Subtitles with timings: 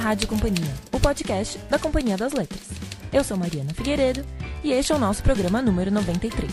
[0.00, 2.62] Rádio Companhia, o podcast da Companhia das Letras.
[3.12, 4.24] Eu sou Mariana Figueiredo
[4.64, 6.50] e este é o nosso programa número 93.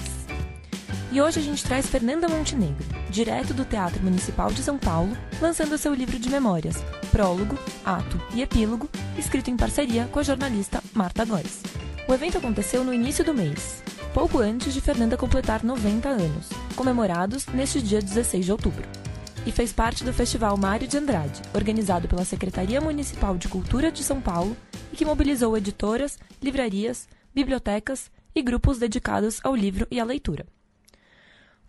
[1.14, 5.78] E hoje a gente traz Fernanda Montenegro, direto do Teatro Municipal de São Paulo, lançando
[5.78, 6.76] seu livro de memórias,
[7.10, 11.64] Prólogo, Ato e Epílogo, escrito em parceria com a jornalista Marta Góes.
[12.06, 13.82] O evento aconteceu no início do mês,
[14.14, 19.07] pouco antes de Fernanda completar 90 anos, comemorados neste dia 16 de outubro
[19.48, 24.04] e fez parte do Festival Mário de Andrade, organizado pela Secretaria Municipal de Cultura de
[24.04, 24.58] São Paulo
[24.92, 30.46] e que mobilizou editoras, livrarias, bibliotecas e grupos dedicados ao livro e à leitura.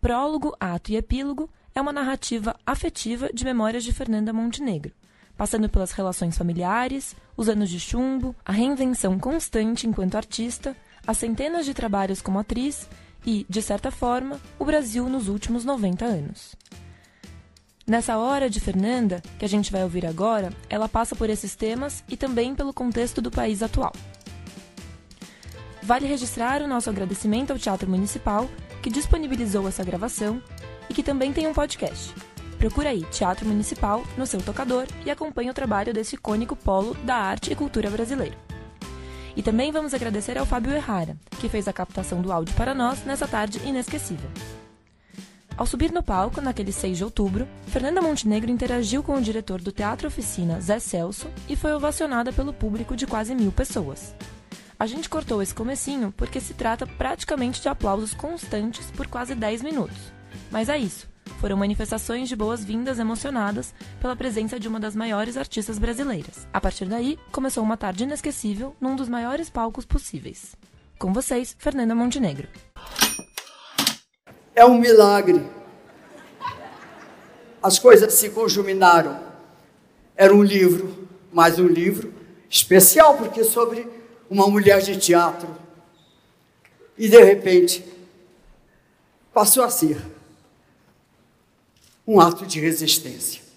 [0.01, 4.93] Prólogo, Ato e Epílogo é uma narrativa afetiva de memórias de Fernanda Montenegro,
[5.37, 10.77] passando pelas relações familiares, os anos de chumbo, a reinvenção constante enquanto artista,
[11.07, 12.89] as centenas de trabalhos como atriz
[13.25, 16.57] e, de certa forma, o Brasil nos últimos 90 anos.
[17.89, 22.05] Nessa hora de Fernanda, que a gente vai ouvir agora, ela passa por esses temas
[22.07, 23.95] e também pelo contexto do país atual.
[25.83, 28.47] Vale registrar o nosso agradecimento ao Teatro Municipal,
[28.83, 30.43] que disponibilizou essa gravação
[30.91, 32.15] e que também tem um podcast.
[32.59, 37.15] Procura aí Teatro Municipal no seu tocador e acompanhe o trabalho desse icônico polo da
[37.15, 38.37] arte e cultura brasileira.
[39.35, 43.03] E também vamos agradecer ao Fábio Errara, que fez a captação do áudio para nós
[43.07, 44.29] nessa tarde inesquecível.
[45.59, 49.73] Ao subir no palco, naquele 6 de outubro, Fernanda Montenegro interagiu com o diretor do
[49.73, 54.15] Teatro Oficina, Zé Celso, e foi ovacionada pelo público de quase mil pessoas.
[54.79, 59.63] A gente cortou esse comecinho porque se trata praticamente de aplausos constantes por quase 10
[59.63, 59.99] minutos.
[60.49, 61.09] Mas é isso,
[61.41, 66.47] foram manifestações de boas-vindas emocionadas pela presença de uma das maiores artistas brasileiras.
[66.53, 70.55] A partir daí, começou uma tarde inesquecível num dos maiores palcos possíveis.
[71.01, 72.47] Com vocês, Fernanda Montenegro
[74.59, 75.41] é um milagre.
[77.63, 79.21] As coisas se conjuminaram.
[80.17, 82.13] Era um livro, mais um livro,
[82.51, 83.89] especial, porque sobre
[84.29, 85.49] uma mulher de teatro.
[86.97, 87.85] E de repente,
[89.33, 90.03] passou a ser
[92.05, 93.48] um ato de resistência.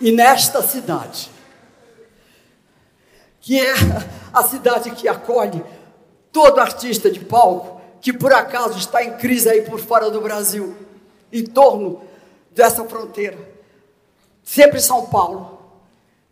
[0.00, 1.30] E nesta cidade,
[3.40, 3.74] que é
[4.32, 5.62] a cidade que acolhe
[6.32, 10.74] todo artista de palco que por acaso está em crise aí por fora do Brasil,
[11.30, 12.02] em torno
[12.50, 13.36] dessa fronteira.
[14.42, 15.60] Sempre São Paulo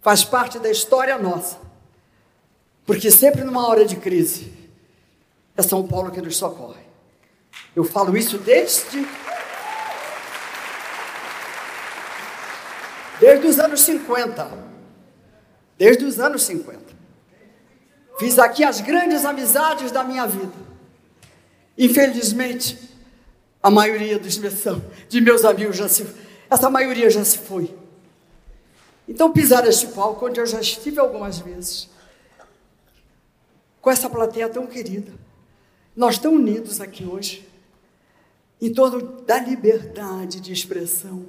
[0.00, 1.58] faz parte da história nossa,
[2.86, 4.50] porque sempre numa hora de crise
[5.56, 6.80] é São Paulo que nos socorre.
[7.76, 9.06] Eu falo isso desde
[13.20, 14.50] Desde os anos 50.
[15.76, 16.80] Desde os anos 50.
[18.18, 20.52] Fiz aqui as grandes amizades da minha vida.
[21.76, 22.78] Infelizmente,
[23.62, 24.54] a maioria dos meus,
[25.08, 26.06] de meus amigos já se
[26.50, 27.74] essa maioria já se foi.
[29.06, 31.88] Então pisar este palco onde eu já estive algumas vezes.
[33.80, 35.12] Com essa plateia tão querida.
[35.94, 37.46] Nós tão unidos aqui hoje
[38.60, 41.26] em torno da liberdade de expressão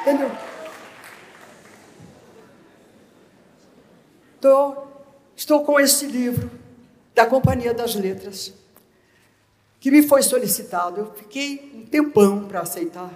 [0.00, 0.30] Entendeu?
[4.40, 4.84] Tô,
[5.36, 6.50] estou com esse livro
[7.14, 8.54] da Companhia das Letras,
[9.78, 11.00] que me foi solicitado.
[11.00, 13.10] Eu fiquei um tempão para aceitar,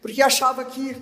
[0.00, 0.96] porque achava que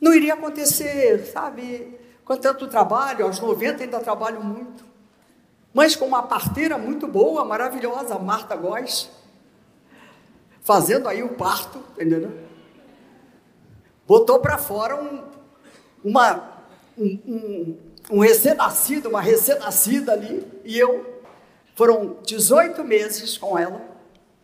[0.00, 1.96] não iria acontecer, sabe?
[2.24, 4.84] Com tanto trabalho, aos 90 ainda trabalho muito.
[5.72, 9.08] Mas com uma parteira muito boa, maravilhosa, Marta Góes,
[10.62, 12.43] fazendo aí o parto, entendeu?
[14.06, 15.22] Botou para fora um,
[16.04, 16.62] uma,
[16.96, 17.78] um, um,
[18.10, 21.22] um recém-nascido, uma recém-nascida ali, e eu,
[21.74, 23.80] foram 18 meses com ela,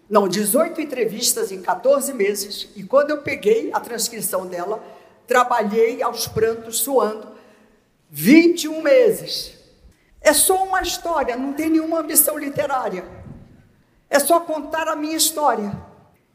[0.08, 4.82] não, 18 entrevistas em 14 meses, e quando eu peguei a transcrição dela,
[5.26, 7.28] trabalhei aos prantos, suando,
[8.10, 9.52] 21 meses.
[10.20, 13.04] É só uma história, não tem nenhuma ambição literária.
[14.08, 15.72] É só contar a minha história.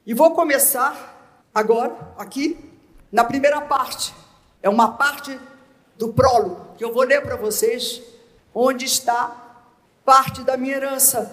[0.06, 2.65] E vou começar agora, aqui,
[3.16, 4.14] na primeira parte,
[4.62, 5.40] é uma parte
[5.98, 8.02] do prólogo que eu vou ler para vocês,
[8.54, 9.64] onde está
[10.04, 11.32] parte da minha herança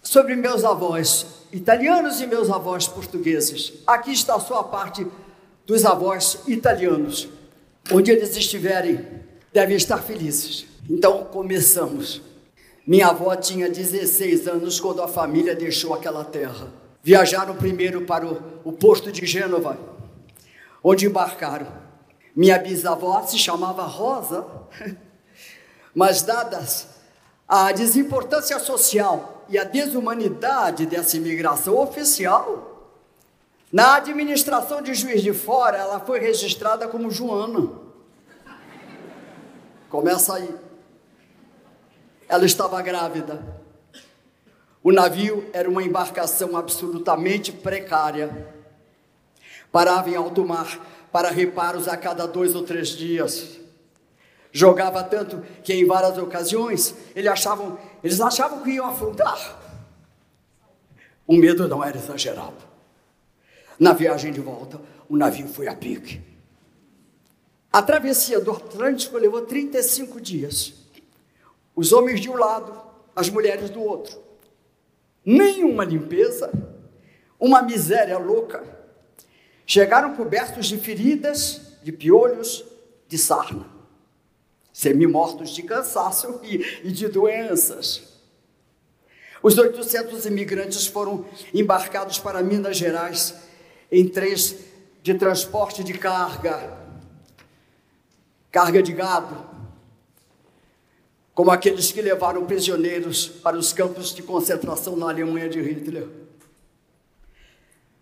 [0.00, 3.72] sobre meus avós italianos e meus avós portugueses.
[3.88, 5.04] Aqui está a sua parte
[5.66, 7.28] dos avós italianos.
[7.90, 9.04] Onde eles estiverem,
[9.52, 10.64] devem estar felizes.
[10.88, 12.22] Então, começamos.
[12.86, 16.68] Minha avó tinha 16 anos quando a família deixou aquela terra.
[17.02, 19.76] Viajaram primeiro para o, o posto de Gênova,
[20.82, 21.66] onde embarcaram.
[22.34, 24.46] Minha bisavó se chamava Rosa.
[25.94, 26.88] Mas, dadas
[27.50, 32.92] a desimportância social e a desumanidade dessa imigração oficial,
[33.72, 37.72] na administração de Juiz de Fora, ela foi registrada como Joana.
[39.88, 40.54] Começa aí.
[42.28, 43.44] Ela estava grávida.
[44.80, 48.54] O navio era uma embarcação absolutamente precária.
[49.72, 50.78] Parava em alto mar
[51.12, 53.58] para reparos a cada dois ou três dias.
[54.52, 59.58] Jogava tanto que em várias ocasiões eles achavam, eles achavam que iam afundar.
[61.26, 62.56] O medo não era exagerado.
[63.78, 66.20] Na viagem de volta, o navio foi a pique.
[67.72, 70.74] A travessia do Atlântico levou 35 dias.
[71.74, 72.76] Os homens de um lado,
[73.14, 74.18] as mulheres do outro.
[75.24, 76.50] Nenhuma limpeza,
[77.38, 78.79] uma miséria louca.
[79.72, 82.64] Chegaram cobertos de feridas, de piolhos,
[83.06, 83.64] de sarna.
[84.72, 88.02] Semi-mortos de cansaço e, e de doenças.
[89.40, 91.24] Os 800 imigrantes foram
[91.54, 93.36] embarcados para Minas Gerais
[93.92, 94.56] em três
[95.04, 96.76] de transporte de carga,
[98.50, 99.36] carga de gado,
[101.32, 106.08] como aqueles que levaram prisioneiros para os campos de concentração na Alemanha de Hitler.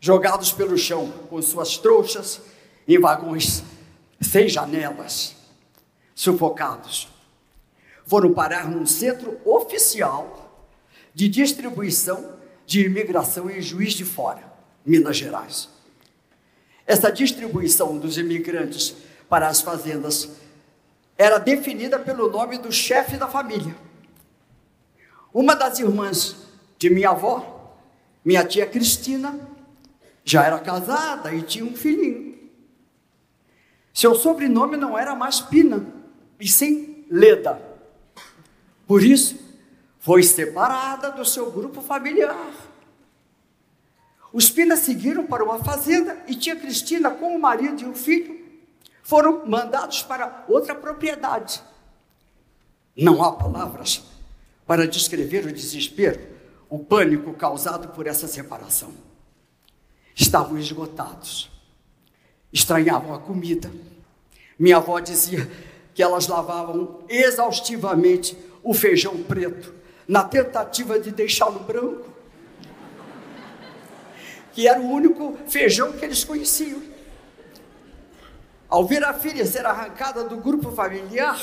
[0.09, 2.41] Jogados pelo chão com suas trouxas
[2.89, 3.63] em vagões
[4.23, 5.37] sem janelas,
[6.15, 7.09] sufocados.
[8.07, 10.67] Foram parar num centro oficial
[11.13, 14.51] de distribuição de imigração em Juiz de Fora,
[14.83, 15.69] Minas Gerais.
[16.87, 18.95] Essa distribuição dos imigrantes
[19.29, 20.31] para as fazendas
[21.19, 23.77] era definida pelo nome do chefe da família.
[25.35, 26.35] Uma das irmãs
[26.79, 27.77] de minha avó,
[28.25, 29.58] minha tia Cristina,
[30.29, 32.39] já era casada e tinha um filhinho.
[33.95, 35.87] Seu sobrenome não era mais Pina,
[36.39, 37.61] e sim Leda.
[38.87, 39.39] Por isso,
[39.99, 42.53] foi separada do seu grupo familiar.
[44.31, 48.39] Os Pina seguiram para uma fazenda e tia Cristina, com o marido e o filho,
[49.03, 51.63] foram mandados para outra propriedade.
[52.95, 54.05] Não há palavras
[54.67, 56.21] para descrever o desespero,
[56.69, 59.08] o pânico causado por essa separação.
[60.19, 61.49] Estavam esgotados,
[62.53, 63.70] estranhavam a comida.
[64.59, 65.49] Minha avó dizia
[65.94, 69.73] que elas lavavam exaustivamente o feijão preto,
[70.09, 72.12] na tentativa de deixá-lo branco,
[74.53, 76.82] que era o único feijão que eles conheciam.
[78.69, 81.41] Ao ver a filha ser arrancada do grupo familiar,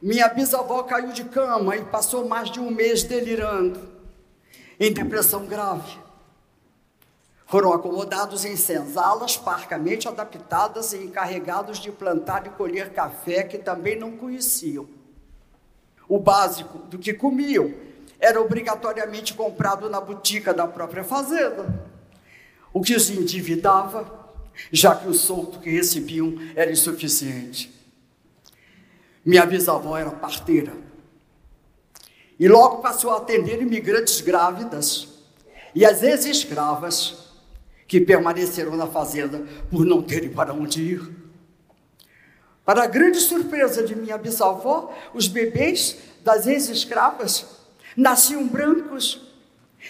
[0.00, 3.86] minha bisavó caiu de cama e passou mais de um mês delirando,
[4.80, 6.01] em depressão grave.
[7.52, 13.94] Foram acomodados em senzalas parcamente adaptadas e encarregados de plantar e colher café que também
[13.94, 14.88] não conheciam.
[16.08, 17.74] O básico do que comiam
[18.18, 21.86] era obrigatoriamente comprado na botica da própria fazenda,
[22.72, 24.32] o que os endividava
[24.72, 27.70] já que o solto que recebiam era insuficiente.
[29.22, 30.72] Minha bisavó era parteira
[32.40, 35.06] e logo passou a atender imigrantes grávidas
[35.74, 37.21] e as ex-escravas
[37.92, 41.14] que permaneceram na fazenda por não terem para onde ir.
[42.64, 47.44] Para a grande surpresa de minha bisavó, os bebês das ex-escravas
[47.94, 49.20] nasciam brancos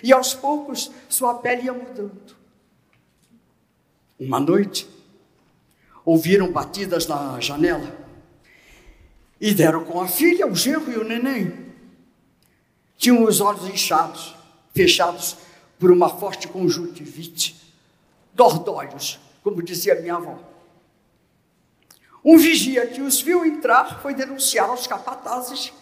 [0.03, 2.35] e aos poucos sua pele ia mudando.
[4.19, 4.89] Uma noite,
[6.05, 7.97] ouviram batidas na janela
[9.41, 11.73] e deram com a filha, o genro e o neném.
[12.97, 14.35] Tinham os olhos inchados,
[14.75, 15.37] fechados
[15.79, 17.62] por uma forte conjuntivite,
[18.33, 20.39] dordóios, como dizia minha avó.
[22.25, 25.73] Um vigia que os viu entrar foi denunciar aos capatazes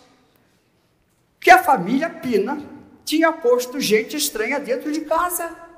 [1.38, 2.62] que a família Pina
[3.04, 5.70] tinha posto gente estranha dentro de casa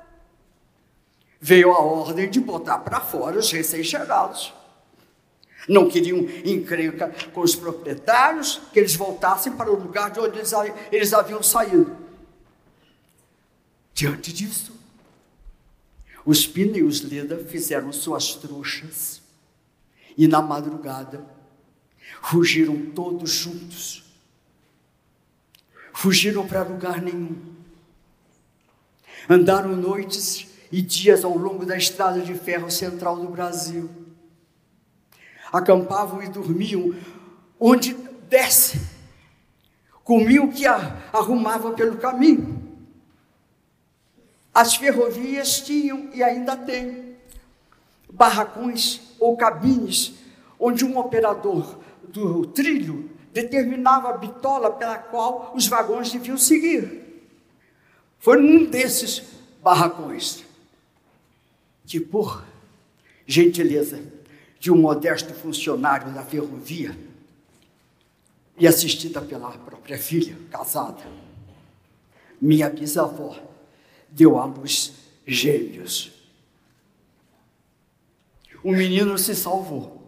[1.43, 4.53] veio a ordem de botar para fora os recém-chegados.
[5.67, 10.53] Não queriam encrenca com os proprietários, que eles voltassem para o lugar de onde eles,
[10.89, 11.97] eles haviam saído.
[13.93, 14.72] Diante disso,
[16.25, 19.21] os Pina os Leda fizeram suas trouxas
[20.17, 21.25] e na madrugada
[22.21, 24.03] fugiram todos juntos.
[25.93, 27.35] Fugiram para lugar nenhum.
[29.29, 33.89] Andaram noites e dias ao longo da estrada de ferro central do Brasil.
[35.51, 36.95] Acampavam e dormiam
[37.59, 37.93] onde
[38.27, 38.81] desce,
[40.03, 42.62] comiam o que arrumava pelo caminho.
[44.53, 47.15] As ferrovias tinham e ainda têm
[48.11, 50.13] barracões ou cabines
[50.59, 57.03] onde um operador do trilho determinava a bitola pela qual os vagões deviam seguir.
[58.19, 59.23] Foi num desses
[59.63, 60.43] barracões
[61.85, 62.45] que, por
[63.25, 63.99] gentileza
[64.59, 66.97] de um modesto funcionário da ferrovia
[68.57, 71.03] e assistida pela própria filha, casada,
[72.39, 73.52] minha bisavó
[74.13, 74.93] deu à luz
[75.25, 76.11] gêmeos.
[78.63, 80.01] O menino se salvou.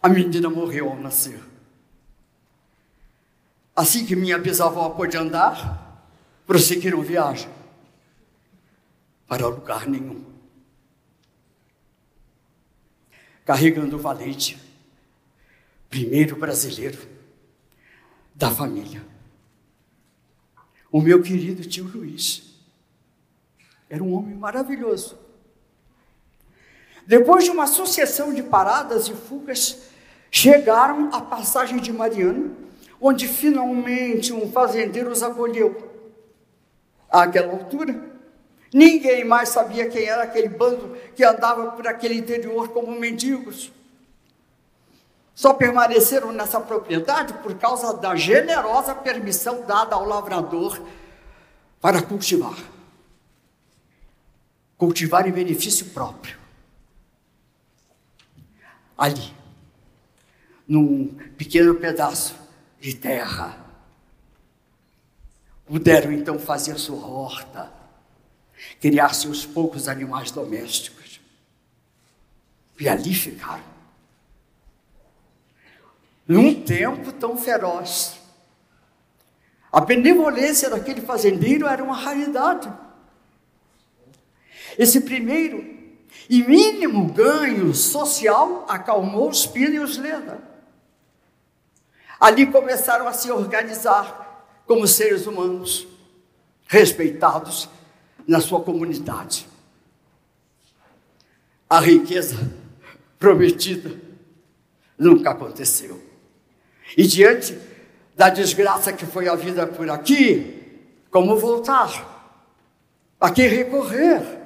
[0.00, 1.40] A menina morreu ao nascer.
[3.74, 6.06] Assim que minha bisavó pôde andar,
[6.46, 7.50] prosseguiram viagem
[9.26, 10.24] para lugar nenhum.
[13.44, 14.58] Carregando o valente,
[15.88, 17.08] primeiro brasileiro
[18.34, 19.04] da família.
[20.90, 22.51] O meu querido tio Luiz.
[23.92, 25.18] Era um homem maravilhoso.
[27.06, 29.82] Depois de uma sucessão de paradas e fugas,
[30.30, 32.56] chegaram à passagem de Mariano,
[32.98, 35.92] onde finalmente um fazendeiro os acolheu.
[37.10, 38.02] Àquela altura,
[38.72, 43.70] ninguém mais sabia quem era aquele bando que andava por aquele interior como mendigos.
[45.34, 50.80] Só permaneceram nessa propriedade por causa da generosa permissão dada ao lavrador
[51.78, 52.56] para cultivar.
[54.82, 56.36] Cultivar em benefício próprio.
[58.98, 59.32] Ali,
[60.66, 61.06] num
[61.38, 62.34] pequeno pedaço
[62.80, 63.64] de terra.
[65.64, 67.72] Puderam então fazer sua horta,
[68.80, 71.20] criar seus poucos animais domésticos.
[72.80, 73.62] E ali ficaram.
[76.26, 78.18] Num tempo tão feroz.
[79.70, 82.68] A benevolência daquele fazendeiro era uma raridade.
[84.78, 85.72] Esse primeiro
[86.28, 90.40] e mínimo ganho social acalmou os Pírios Leda.
[92.18, 95.86] Ali começaram a se organizar como seres humanos,
[96.66, 97.68] respeitados
[98.26, 99.48] na sua comunidade.
[101.68, 102.36] A riqueza
[103.18, 103.90] prometida
[104.96, 106.00] nunca aconteceu.
[106.96, 107.58] E diante
[108.14, 112.36] da desgraça que foi a vida por aqui, como voltar?
[113.20, 114.41] A quem recorrer?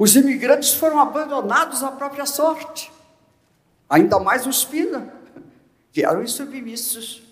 [0.00, 2.90] Os imigrantes foram abandonados à própria sorte,
[3.86, 5.12] ainda mais os Pina
[5.92, 7.22] que eram insubmissos.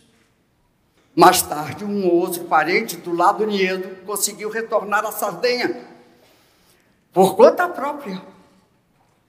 [1.17, 5.83] Mais tarde, um ou outro parente do lado Niedo conseguiu retornar à Sardenha
[7.11, 8.21] por conta própria.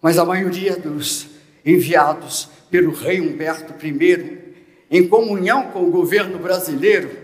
[0.01, 1.29] Mas a maioria dos
[1.65, 7.17] enviados pelo rei Humberto I, em comunhão com o governo brasileiro,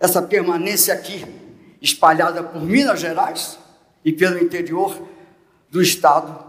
[0.00, 1.26] essa permanência aqui,
[1.78, 3.67] espalhada por Minas Gerais
[4.08, 5.06] e pelo interior
[5.70, 6.42] do estado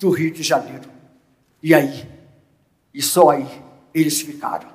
[0.00, 0.90] do Rio de Janeiro.
[1.62, 2.10] E aí,
[2.92, 3.46] e só aí,
[3.94, 4.68] eles ficaram.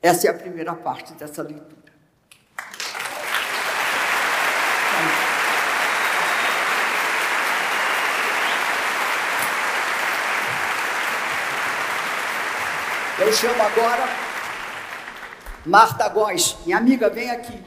[0.00, 1.74] Essa é a primeira parte dessa leitura.
[13.18, 14.08] Eu chamo agora
[15.66, 17.60] Marta Góes, minha amiga, vem aqui.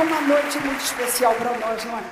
[0.00, 2.02] É uma noite muito especial para nós, não é?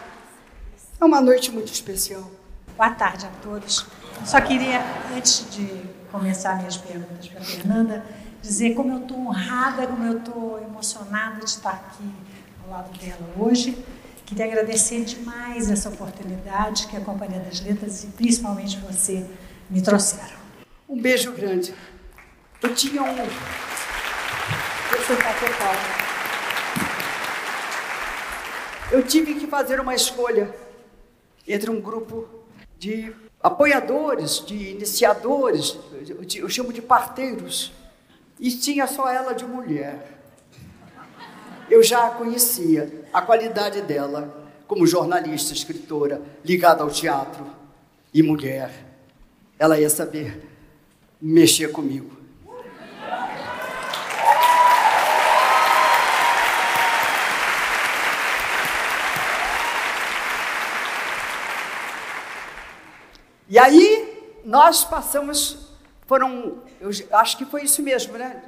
[1.01, 2.31] É uma noite muito especial.
[2.77, 3.87] Boa tarde a todos.
[4.27, 4.83] Só queria,
[5.17, 5.67] antes de
[6.13, 8.05] começar minhas perguntas para a Fernanda,
[8.43, 12.05] dizer como eu estou honrada, como eu estou emocionada de estar aqui
[12.63, 13.83] ao lado dela hoje.
[14.27, 19.25] Queria agradecer demais essa oportunidade que a Companhia das Letras e principalmente você
[19.71, 20.37] me trouxeram.
[20.87, 21.73] Um beijo grande.
[22.61, 23.17] Eu tinha um.
[23.17, 26.08] Eu total
[28.91, 30.55] eu tive que fazer uma escolha
[31.47, 32.29] entre um grupo
[32.79, 35.79] de apoiadores, de iniciadores,
[36.37, 37.73] eu chamo de parteiros,
[38.39, 40.19] e tinha só ela de mulher.
[41.71, 47.47] Eu já conhecia, a qualidade dela como jornalista, escritora, ligada ao teatro
[48.13, 48.71] e mulher.
[49.59, 50.47] Ela ia saber
[51.21, 52.18] mexer comigo.
[63.49, 65.71] E aí nós passamos,
[66.07, 68.43] foram, eu acho que foi isso mesmo, né?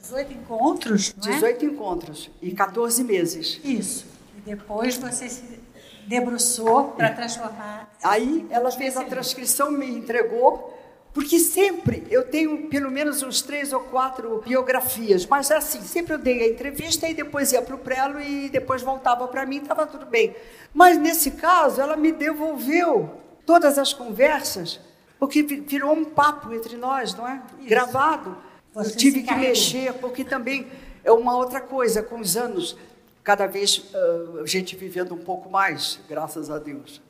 [0.00, 1.34] 18 encontros, não é?
[1.34, 3.60] 18 encontros e 14 meses.
[3.64, 4.06] Isso.
[4.36, 5.60] E depois você se
[6.06, 7.90] debruçou para transformar.
[8.02, 10.76] Aí ela fez a transcrição, me entregou
[11.12, 16.18] Porque sempre eu tenho pelo menos uns três ou quatro biografias, mas assim, sempre eu
[16.18, 19.86] dei a entrevista e depois ia para o prelo e depois voltava para mim, estava
[19.86, 20.34] tudo bem.
[20.72, 24.80] Mas nesse caso, ela me devolveu todas as conversas,
[25.18, 27.42] porque virou um papo entre nós, não é?
[27.58, 27.68] Isso.
[27.68, 28.36] Gravado.
[28.74, 30.66] Você eu tive que mexer, porque também
[31.04, 32.76] é uma outra coisa, com os anos,
[33.22, 37.02] cada vez uh, a gente vivendo um pouco mais, graças a Deus.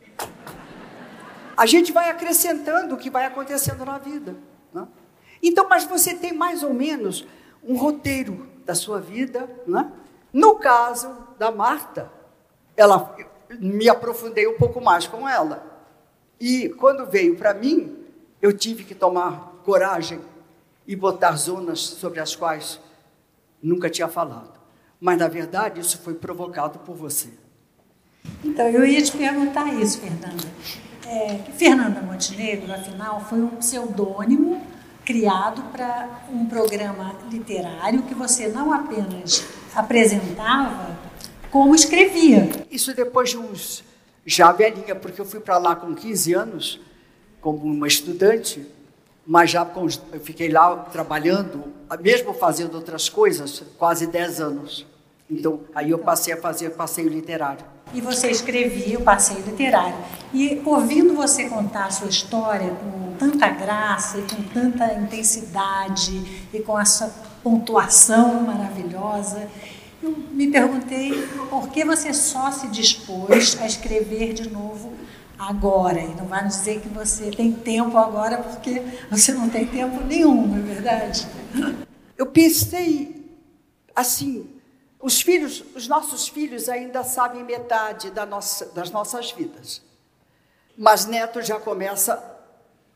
[1.57, 4.35] A gente vai acrescentando o que vai acontecendo na vida.
[4.73, 4.87] Né?
[5.43, 7.27] Então, mas você tem mais ou menos
[7.63, 9.49] um roteiro da sua vida.
[9.67, 9.91] Né?
[10.33, 12.11] No caso da Marta,
[12.77, 13.15] ela
[13.59, 15.72] me aprofundei um pouco mais com ela.
[16.43, 17.97] E quando veio para mim,
[18.41, 20.19] eu tive que tomar coragem
[20.85, 22.81] e botar zonas sobre as quais
[23.63, 24.59] nunca tinha falado.
[25.01, 27.29] Mas, na verdade, isso foi provocado por você.
[28.45, 30.49] Então, eu ia te perguntar isso, Fernanda
[31.07, 34.61] é, Fernanda Montenegro, afinal, foi um pseudônimo
[35.05, 39.45] criado para um programa literário que você não apenas
[39.77, 40.99] apresentava,
[41.53, 42.51] como escrevia.
[42.69, 43.92] Isso depois de uns.
[44.25, 46.81] Já velhinha, porque eu fui para lá com 15 anos,
[47.41, 48.67] como uma estudante,
[49.27, 49.69] mas já
[50.13, 51.65] eu fiquei lá trabalhando,
[52.01, 54.87] mesmo fazendo outras coisas, quase 10 anos.
[55.31, 57.65] Então, aí eu passei a fazer passeio literário
[57.95, 59.95] e você escrevia o passeio literário.
[60.33, 66.61] E ouvindo você contar a sua história com tanta graça e com tanta intensidade e
[66.61, 69.49] com essa pontuação maravilhosa,
[70.03, 71.13] eu me perguntei
[71.49, 74.93] por que você só se dispôs a escrever de novo
[75.39, 76.01] agora.
[76.01, 80.03] E não vai nos dizer que você tem tempo agora, porque você não tem tempo
[80.05, 81.27] nenhum, não é verdade?
[82.17, 83.23] Eu pensei
[83.95, 84.49] assim,
[85.01, 89.83] os filhos, os nossos filhos ainda sabem metade da nossa, das nossas vidas.
[90.77, 92.23] Mas neto já começa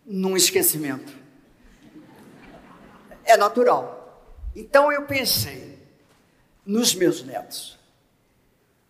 [0.04, 1.12] num esquecimento.
[3.24, 4.24] É natural.
[4.54, 5.75] Então eu pensei
[6.66, 7.78] nos meus netos.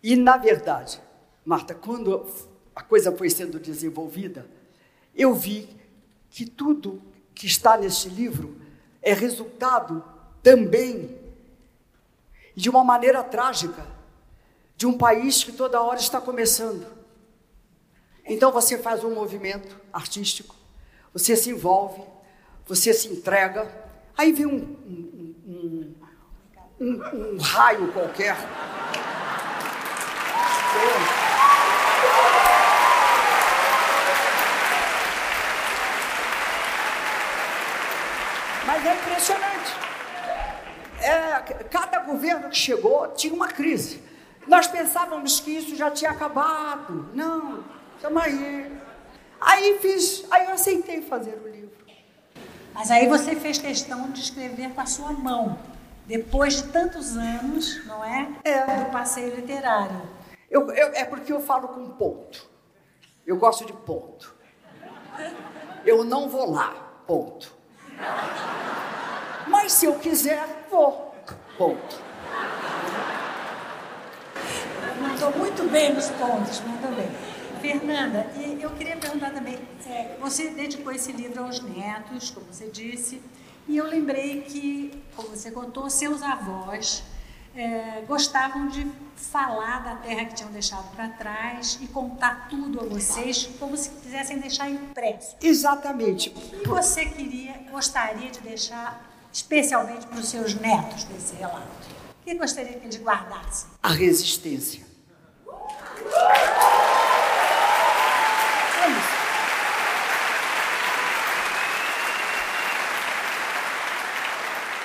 [0.03, 1.01] E na verdade,
[1.45, 2.27] Marta, quando
[2.75, 4.49] a coisa foi sendo desenvolvida,
[5.15, 5.69] eu vi
[6.31, 7.03] que tudo
[7.35, 8.57] que está neste livro
[9.03, 10.03] é resultado
[10.43, 11.19] também
[12.55, 13.87] de uma maneira trágica,
[14.77, 16.87] de um país que toda hora está começando.
[18.25, 20.57] Então você faz um movimento artístico,
[21.13, 22.03] você se envolve,
[22.67, 23.71] você se entrega,
[24.17, 25.76] aí vem um, um, um,
[26.81, 28.37] um raio qualquer.
[38.67, 39.87] Mas é impressionante
[41.07, 44.03] é, cada governo que chegou tinha uma crise.
[44.47, 47.09] Nós pensávamos que isso já tinha acabado.
[47.15, 47.65] Não,
[47.97, 48.73] estamos aí.
[49.41, 51.71] Aí fiz, aí eu aceitei fazer o livro.
[52.75, 55.59] Mas aí você fez questão de escrever com a sua mão,
[56.07, 58.29] depois de tantos anos, não é?
[58.45, 58.85] É.
[58.85, 60.03] Do passeio literário.
[60.51, 62.49] Eu, eu, é porque eu falo com ponto.
[63.27, 64.35] Eu gosto de ponto.
[65.85, 66.71] Eu não vou lá,
[67.07, 67.53] ponto.
[69.49, 71.15] Mas se eu quiser, vou.
[71.59, 72.07] Ponto.
[75.01, 77.09] Mandou muito bem nos pontos, mandou bem.
[77.61, 78.27] Fernanda,
[78.61, 83.21] eu queria perguntar também, é, você dedicou esse livro aos netos, como você disse,
[83.69, 87.03] e eu lembrei que, como você contou, seus avós
[87.55, 92.85] é, gostavam de falar da terra que tinham deixado para trás e contar tudo a
[92.85, 95.37] vocês, como se quisessem deixar impresso.
[95.41, 96.35] Exatamente.
[96.53, 99.03] E você queria, gostaria de deixar
[99.33, 101.67] especialmente para os seus netos desse relato?
[102.21, 103.69] O que gostaria que eles guardassem?
[103.83, 104.85] A resistência.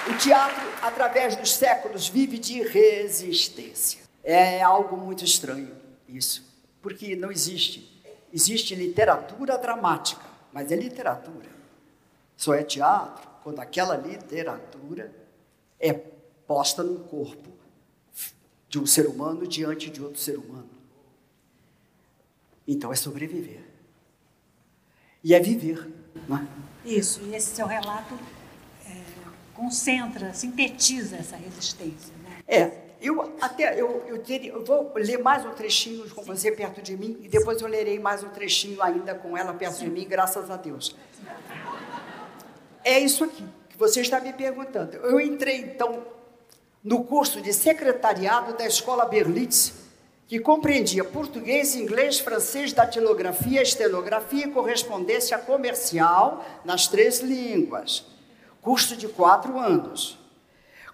[0.08, 4.02] O teatro, através dos séculos, vive de resistência.
[4.24, 5.76] É algo muito estranho
[6.08, 6.44] isso,
[6.82, 7.90] porque não existe.
[8.32, 11.50] Existe literatura dramática, mas é literatura.
[12.38, 15.14] Só é teatro quando aquela literatura
[15.80, 17.50] é posta no corpo
[18.70, 20.70] de um ser humano diante de outro ser humano.
[22.68, 23.64] Então é sobreviver.
[25.24, 25.88] E é viver,
[26.28, 26.48] não é?
[26.86, 28.18] Isso, e esse seu relato
[29.62, 32.14] concentra, sintetiza essa resistência.
[32.24, 32.38] Né?
[32.48, 36.28] É, eu até eu, eu, teria, eu vou ler mais um trechinho com Sim.
[36.28, 39.76] você perto de mim e depois eu lerei mais um trechinho ainda com ela perto
[39.76, 39.86] Sim.
[39.86, 40.96] de mim, graças a Deus.
[42.84, 44.98] É isso aqui que você está me perguntando.
[44.98, 46.04] Eu entrei, então,
[46.84, 49.74] no curso de secretariado da Escola Berlitz,
[50.28, 58.11] que compreendia português, inglês, francês, datilografia, estenografia e correspondência comercial nas três línguas.
[58.62, 60.20] Curso de quatro anos.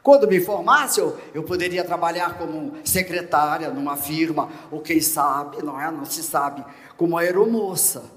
[0.01, 5.79] Quando me formasse, eu, eu poderia trabalhar como secretária numa firma, ou quem sabe, não
[5.79, 5.91] é?
[5.91, 6.63] Não se sabe,
[6.95, 8.09] como aeromoça.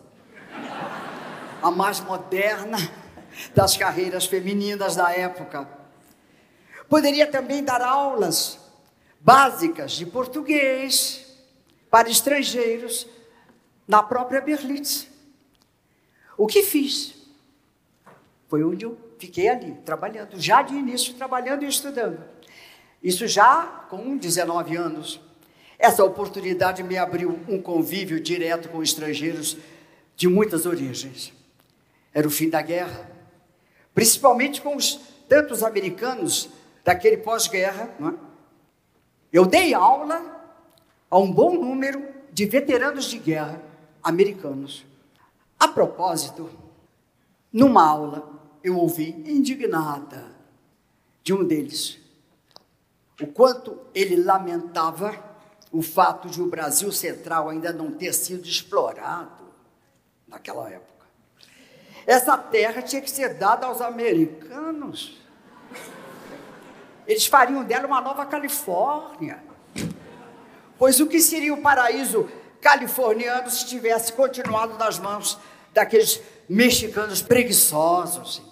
[1.61, 2.79] A mais moderna
[3.55, 5.69] das carreiras femininas da época.
[6.89, 8.59] Poderia também dar aulas
[9.21, 11.27] básicas de português
[11.91, 13.07] para estrangeiros
[13.87, 15.09] na própria Berlitz.
[16.37, 17.15] O que fiz?
[18.49, 22.25] Foi onde eu fiquei ali, trabalhando, já de início trabalhando e estudando.
[23.03, 25.21] Isso já com 19 anos.
[25.79, 29.57] Essa oportunidade me abriu um convívio direto com estrangeiros
[30.17, 31.33] de muitas origens.
[32.13, 33.11] Era o fim da guerra,
[33.95, 36.49] principalmente com os tantos americanos
[36.83, 38.31] daquele pós-guerra, é?
[39.33, 40.21] Eu dei aula
[41.09, 42.03] a um bom número
[42.33, 43.63] de veteranos de guerra
[44.03, 44.85] americanos.
[45.59, 46.51] A propósito,
[47.53, 50.27] numa aula, eu ouvi indignada
[51.23, 52.01] de um deles
[53.21, 55.15] o quanto ele lamentava
[55.71, 59.45] o fato de o Brasil Central ainda não ter sido explorado
[60.27, 61.07] naquela época.
[62.07, 65.21] Essa terra tinha que ser dada aos americanos.
[67.07, 69.43] Eles fariam dela uma nova Califórnia.
[70.79, 72.29] Pois o que seria o paraíso
[72.61, 75.39] californiano se tivesse continuado nas mãos
[75.73, 78.50] daqueles mexicanos preguiçosos?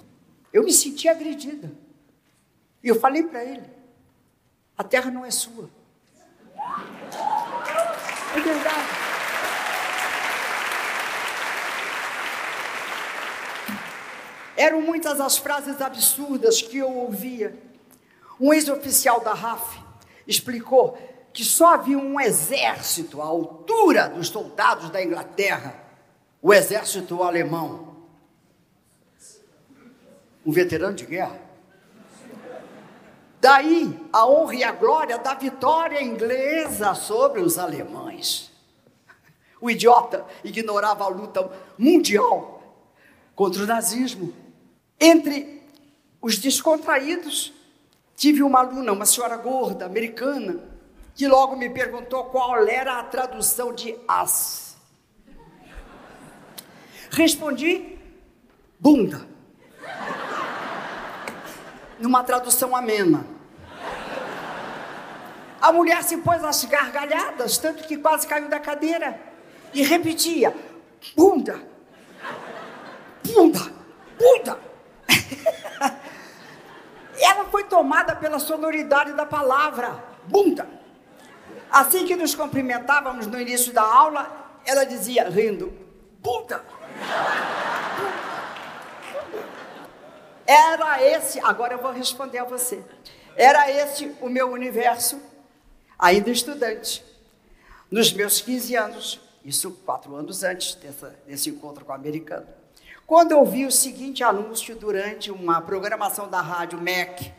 [0.59, 1.71] Eu me senti agredida.
[2.83, 3.63] E eu falei para ele:
[4.77, 5.71] a terra não é sua.
[8.35, 8.89] É verdade.
[14.57, 17.57] Eram muitas as frases absurdas que eu ouvia
[18.41, 19.79] um ex-oficial da RAF
[20.27, 20.99] explicou
[21.33, 25.77] que só havia um exército à altura dos soldados da Inglaterra,
[26.43, 27.88] o exército alemão.
[30.49, 31.39] Um veterano de guerra.
[33.41, 38.51] Daí a honra e a glória da vitória inglesa sobre os alemães.
[39.61, 42.63] O idiota ignorava a luta mundial
[43.37, 44.35] contra o nazismo.
[44.99, 45.63] Entre
[46.21, 47.53] os descontraídos,
[48.19, 50.59] Tive uma aluna, uma senhora gorda, americana,
[51.15, 54.77] que logo me perguntou qual era a tradução de as.
[57.13, 57.97] Respondi,
[58.81, 59.25] bunda.
[61.99, 63.27] Numa tradução amena.
[65.61, 69.21] A mulher se pôs às gargalhadas, tanto que quase caiu da cadeira.
[69.75, 70.55] E repetia:
[71.17, 71.61] bunda,
[73.25, 73.73] bunda,
[74.19, 74.59] bunda.
[77.21, 80.69] Ela foi tomada pela sonoridade da palavra, bunda.
[81.71, 85.73] Assim que nos cumprimentávamos no início da aula, ela dizia, rindo,
[86.21, 86.65] bunda.
[90.49, 92.83] Era esse, agora eu vou responder a você.
[93.37, 95.21] Era esse o meu universo,
[95.99, 97.05] ainda estudante.
[97.91, 102.47] Nos meus 15 anos, isso quatro anos antes dessa, desse encontro com o americano.
[103.07, 107.31] Quando eu vi o seguinte anúncio durante uma programação da rádio MEC,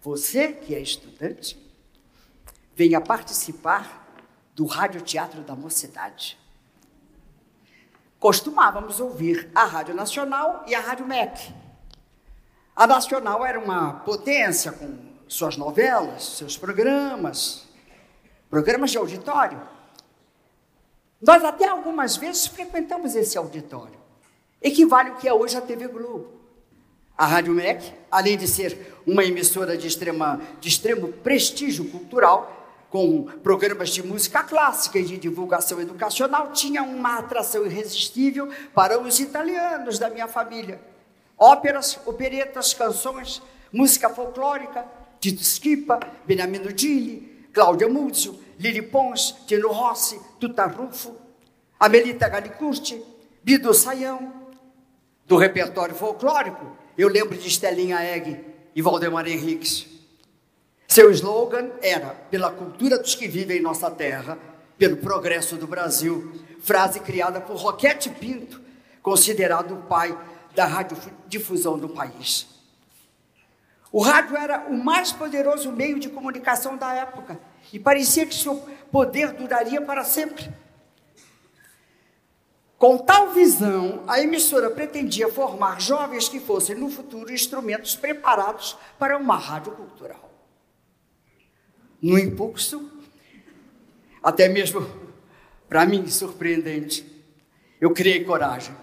[0.00, 1.56] você que é estudante,
[2.74, 4.16] venha participar
[4.52, 6.36] do Radioteatro da Mocidade.
[8.18, 11.61] Costumávamos ouvir a Rádio Nacional e a Rádio MEC.
[12.74, 14.96] A Nacional era uma potência com
[15.28, 17.64] suas novelas, seus programas,
[18.48, 19.60] programas de auditório.
[21.20, 24.00] Nós até algumas vezes frequentamos esse auditório
[24.60, 26.40] equivale ao que é hoje a TV Globo.
[27.16, 32.58] A Rádio MEC, além de ser uma emissora de, extrema, de extremo prestígio cultural,
[32.88, 39.20] com programas de música clássica e de divulgação educacional, tinha uma atração irresistível para os
[39.20, 40.91] italianos da minha família.
[41.42, 44.86] Óperas, operetas, canções, música folclórica,
[45.18, 51.16] Tito Schipa, Beniamino Gilli, Cláudia Muzio, Lili Pons, Tino Rossi, Tuta Rufo,
[51.80, 53.02] Amelita Galicusti,
[53.42, 54.32] Bido Saião,
[55.26, 58.38] do repertório folclórico, eu lembro de Estelinha Egg
[58.72, 59.88] e Valdemar Henriques.
[60.86, 64.38] Seu slogan era: pela cultura dos que vivem em nossa terra,
[64.78, 66.40] pelo progresso do Brasil.
[66.60, 68.60] Frase criada por Roquete Pinto,
[69.02, 70.16] considerado o pai
[70.54, 72.46] da radiodifusão do país.
[73.90, 77.38] O rádio era o mais poderoso meio de comunicação da época
[77.72, 78.56] e parecia que seu
[78.90, 80.50] poder duraria para sempre.
[82.78, 89.16] Com tal visão, a emissora pretendia formar jovens que fossem, no futuro, instrumentos preparados para
[89.16, 90.30] uma rádio cultural.
[92.00, 92.90] No impulso,
[94.22, 94.88] Até mesmo
[95.68, 97.04] para mim, surpreendente,
[97.80, 98.74] eu criei coragem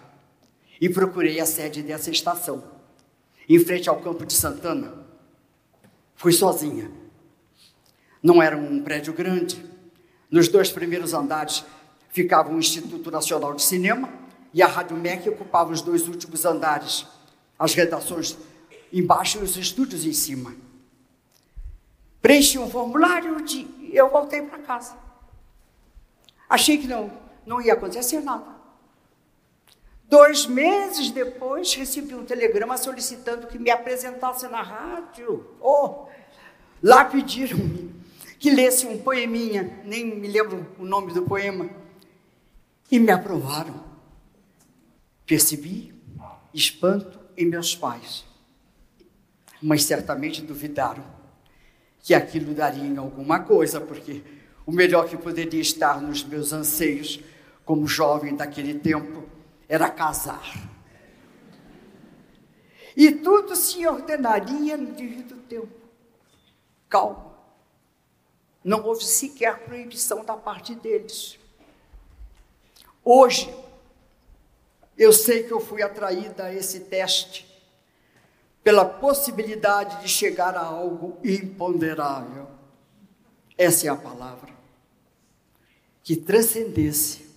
[0.80, 2.64] e procurei a sede dessa estação,
[3.48, 4.94] em frente ao campo de Santana.
[6.16, 6.92] Fui sozinha.
[8.22, 9.66] Não era um prédio grande.
[10.30, 11.64] Nos dois primeiros andares
[12.10, 14.10] ficava o Instituto Nacional de Cinema
[14.54, 17.06] e a Rádio MEC ocupava os dois últimos andares,
[17.58, 18.38] as redações
[18.92, 20.54] embaixo e os estúdios em cima.
[22.22, 24.98] Preenchi um formulário e eu voltei para casa.
[26.50, 27.12] Achei que não,
[27.46, 28.59] não ia acontecer nada.
[30.10, 35.46] Dois meses depois, recebi um telegrama solicitando que me apresentasse na rádio.
[35.62, 36.08] Oh,
[36.82, 37.94] lá pediram-me
[38.40, 41.70] que lesse um poeminha, nem me lembro o nome do poema,
[42.90, 43.84] e me aprovaram.
[45.28, 45.94] Percebi
[46.52, 48.26] espanto em meus pais,
[49.62, 51.04] mas certamente duvidaram
[52.02, 54.24] que aquilo daria em alguma coisa, porque
[54.66, 57.20] o melhor que poderia estar nos meus anseios
[57.64, 59.29] como jovem daquele tempo
[59.70, 60.52] era casar.
[62.98, 65.70] E tudo se ordenaria no devido tempo.
[66.90, 67.30] Calma.
[68.64, 71.40] Não houve sequer proibição da parte deles.
[73.06, 73.56] Hoje,
[74.98, 77.48] eu sei que eu fui atraída a esse teste
[78.62, 82.48] pela possibilidade de chegar a algo imponderável.
[83.58, 84.52] Essa é a palavra
[86.04, 87.29] que transcendesse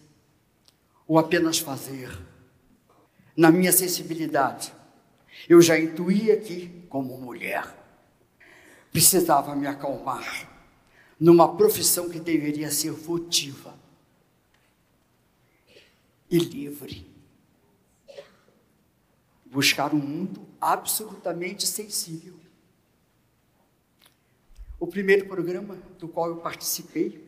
[1.13, 2.11] o apenas fazer.
[3.37, 4.73] Na minha sensibilidade,
[5.47, 7.67] eu já intuía que, como mulher,
[8.91, 10.49] precisava me acalmar
[11.21, 13.79] numa profissão que deveria ser votiva
[16.31, 17.07] e livre.
[19.45, 22.41] Buscar um mundo absolutamente sensível.
[24.81, 27.23] O primeiro programa do qual eu participei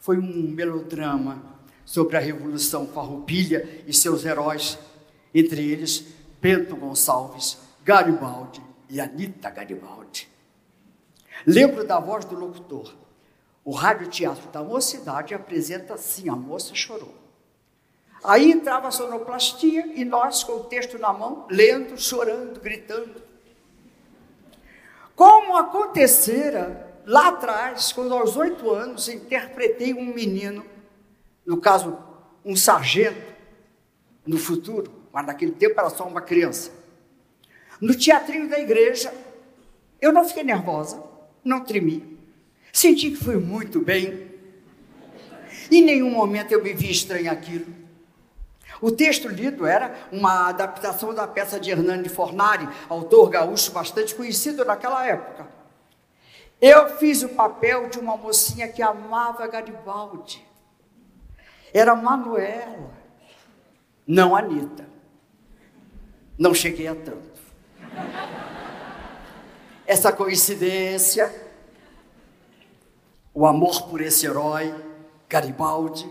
[0.00, 1.53] foi um melodrama
[1.84, 4.78] sobre a Revolução Farroupilha e seus heróis,
[5.34, 6.04] entre eles
[6.40, 10.28] Bento Gonçalves, Garibaldi e Anita Garibaldi.
[11.46, 12.94] Lembro da voz do locutor.
[13.64, 17.14] O Rádio Teatro da Mocidade apresenta assim: A Moça Chorou.
[18.22, 23.22] Aí entrava a sonoplastia e nós, com o texto na mão, lendo, chorando, gritando.
[25.14, 30.64] Como acontecera lá atrás, quando aos oito anos interpretei um menino,
[31.46, 31.98] no caso,
[32.44, 33.34] um sargento,
[34.26, 36.70] no futuro, mas naquele tempo era só uma criança.
[37.80, 39.12] No teatrinho da igreja,
[40.00, 41.02] eu não fiquei nervosa,
[41.44, 42.18] não tremi.
[42.72, 44.32] Senti que fui muito bem.
[45.70, 47.66] Em nenhum momento eu me vi estranho aquilo.
[48.80, 54.64] O texto lido era uma adaptação da peça de Hernani Fornari, autor gaúcho bastante conhecido
[54.64, 55.48] naquela época.
[56.60, 60.44] Eu fiz o papel de uma mocinha que amava Garibaldi.
[61.74, 62.92] Era Manuela,
[64.06, 64.88] não Anitta.
[66.38, 67.34] Não cheguei a tanto.
[69.84, 71.34] Essa coincidência,
[73.34, 74.72] o amor por esse herói,
[75.28, 76.08] Garibaldi,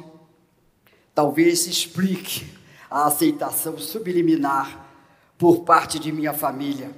[1.15, 2.45] talvez explique
[2.91, 4.85] a aceitação subliminar
[5.37, 6.91] por parte de minha família.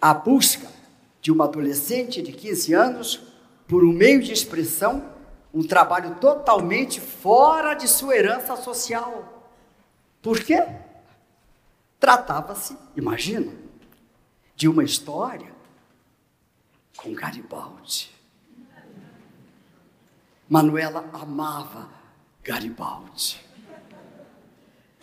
[0.00, 0.68] A busca
[1.20, 3.22] de uma adolescente de 15 anos
[3.66, 5.11] por um meio de expressão,
[5.52, 9.50] um trabalho totalmente fora de sua herança social.
[10.22, 10.66] Por quê?
[12.00, 13.52] Tratava-se, imagina,
[14.56, 15.52] de uma história
[16.96, 18.10] com Garibaldi.
[20.48, 21.88] Manuela amava
[22.42, 23.40] Garibaldi.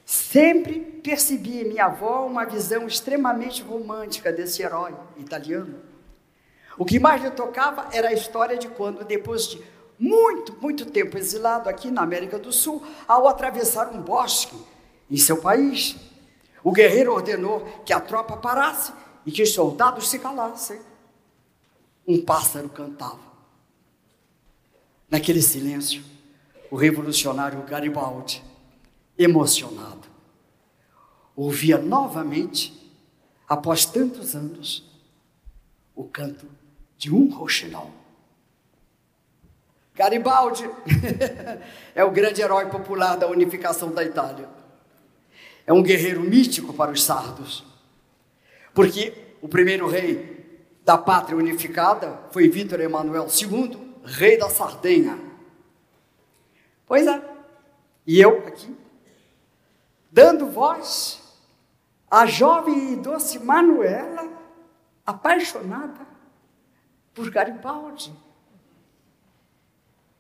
[0.06, 5.80] Sempre percebi em minha avó uma visão extremamente romântica desse herói italiano.
[6.78, 9.62] O que mais lhe tocava era a história de quando, depois de
[10.00, 14.56] muito, muito tempo exilado aqui na América do Sul, ao atravessar um bosque
[15.12, 15.98] em seu país,
[16.64, 18.94] o guerreiro ordenou que a tropa parasse
[19.26, 20.80] e que os soldados se calassem.
[22.08, 23.20] Um pássaro cantava.
[25.10, 26.04] Naquele silêncio,
[26.72, 28.44] o revolucionário Garibaldi,
[29.18, 30.08] emocionado,
[31.36, 32.94] ouvia novamente,
[33.48, 34.90] após tantos anos,
[35.96, 36.48] o canto
[36.98, 37.99] de um roxinol.
[40.00, 40.64] Garibaldi
[41.94, 44.48] é o grande herói popular da unificação da Itália.
[45.68, 47.66] É um guerreiro mítico para os sardos,
[48.74, 55.20] porque o primeiro rei da pátria unificada foi Vítor Emanuel II, rei da Sardenha.
[56.88, 57.22] Pois é,
[58.08, 58.74] e eu aqui,
[60.10, 61.22] dando voz
[62.10, 64.32] à jovem e doce Manuela,
[65.06, 66.08] apaixonada
[67.14, 68.29] por Garibaldi.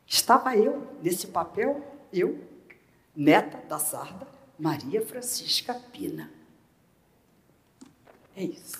[0.09, 2.43] Estava eu nesse papel, eu,
[3.15, 6.31] neta da sarda Maria Francisca Pina.
[8.35, 8.79] É isso.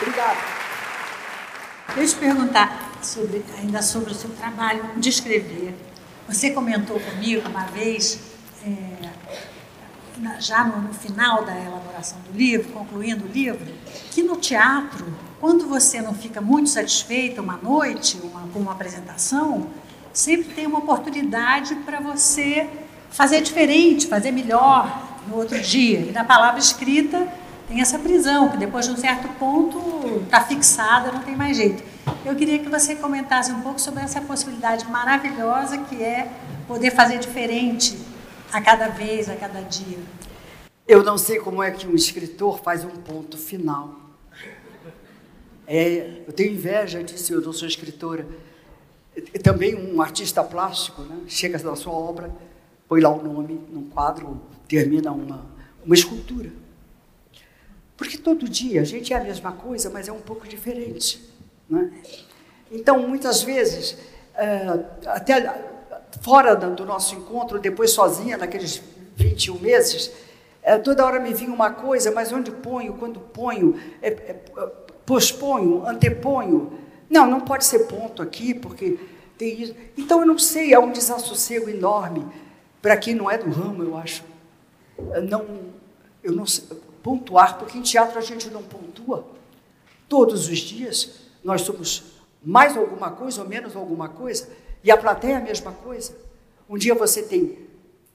[0.00, 0.40] Obrigada.
[1.96, 5.74] Deixa eu perguntar sobre, ainda sobre o seu trabalho de escrever.
[6.28, 8.20] Você comentou comigo uma vez,
[8.64, 9.23] é,
[10.38, 13.66] já no, no, final da elaboração do livro, concluindo o livro,
[14.10, 15.06] que no teatro,
[15.40, 19.68] quando você não fica muito satisfeita uma noite uma, com uma apresentação,
[20.12, 22.68] sempre tem uma oportunidade para você
[23.10, 26.00] fazer diferente, fazer melhor no outro dia.
[26.00, 27.26] E na palavra escrita
[27.68, 31.82] tem essa prisão, que depois de um certo ponto está fixada, não tem mais jeito.
[32.24, 36.28] Eu queria que você comentasse um pouco sobre essa possibilidade maravilhosa que é
[36.66, 37.96] poder fazer diferente
[38.54, 39.98] a cada vez, a cada dia.
[40.86, 43.96] Eu não sei como é que um escritor faz um ponto final.
[45.66, 48.24] É, eu tenho inveja disso, eu não sou escritora.
[49.42, 51.22] Também um artista plástico, né?
[51.26, 52.32] chega na sua obra,
[52.88, 55.44] põe lá o nome num quadro, termina uma,
[55.84, 56.52] uma escultura.
[57.96, 61.28] Porque todo dia a gente é a mesma coisa, mas é um pouco diferente.
[61.68, 61.92] Né?
[62.70, 63.98] Então, muitas vezes,
[64.36, 64.68] é,
[65.06, 65.73] até
[66.20, 68.82] fora do nosso encontro, depois sozinha, naqueles
[69.16, 70.10] 21 meses,
[70.62, 74.32] é, toda hora me vinha uma coisa, mas onde ponho, quando ponho, é, é,
[75.04, 76.78] posponho, anteponho.
[77.10, 78.98] Não, não pode ser ponto aqui, porque
[79.36, 79.74] tem isso.
[79.96, 82.26] Então, eu não sei, é um desassossego enorme.
[82.80, 84.24] Para quem não é do ramo, eu acho.
[85.28, 85.44] Não,
[86.22, 86.64] eu não sei,
[87.02, 89.26] pontuar, porque em teatro a gente não pontua.
[90.08, 94.48] Todos os dias nós somos mais alguma coisa ou menos alguma coisa,
[94.84, 96.14] e a plateia é a mesma coisa.
[96.68, 97.58] Um dia você tem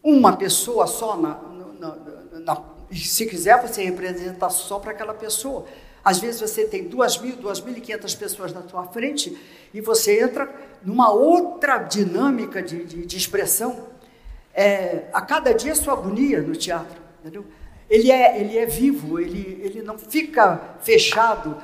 [0.04, 1.42] uma pessoa só na,
[1.80, 5.66] na, na, na se quiser você representa só para aquela pessoa.
[6.04, 9.36] Às vezes você tem duas mil, duas mil e quinhentas pessoas na sua frente
[9.74, 10.50] e você entra
[10.84, 13.88] numa outra dinâmica de, de, de expressão.
[14.54, 17.46] É, a cada dia sua agonia no teatro, entendeu?
[17.90, 21.58] Ele é, ele é vivo, ele, ele não fica fechado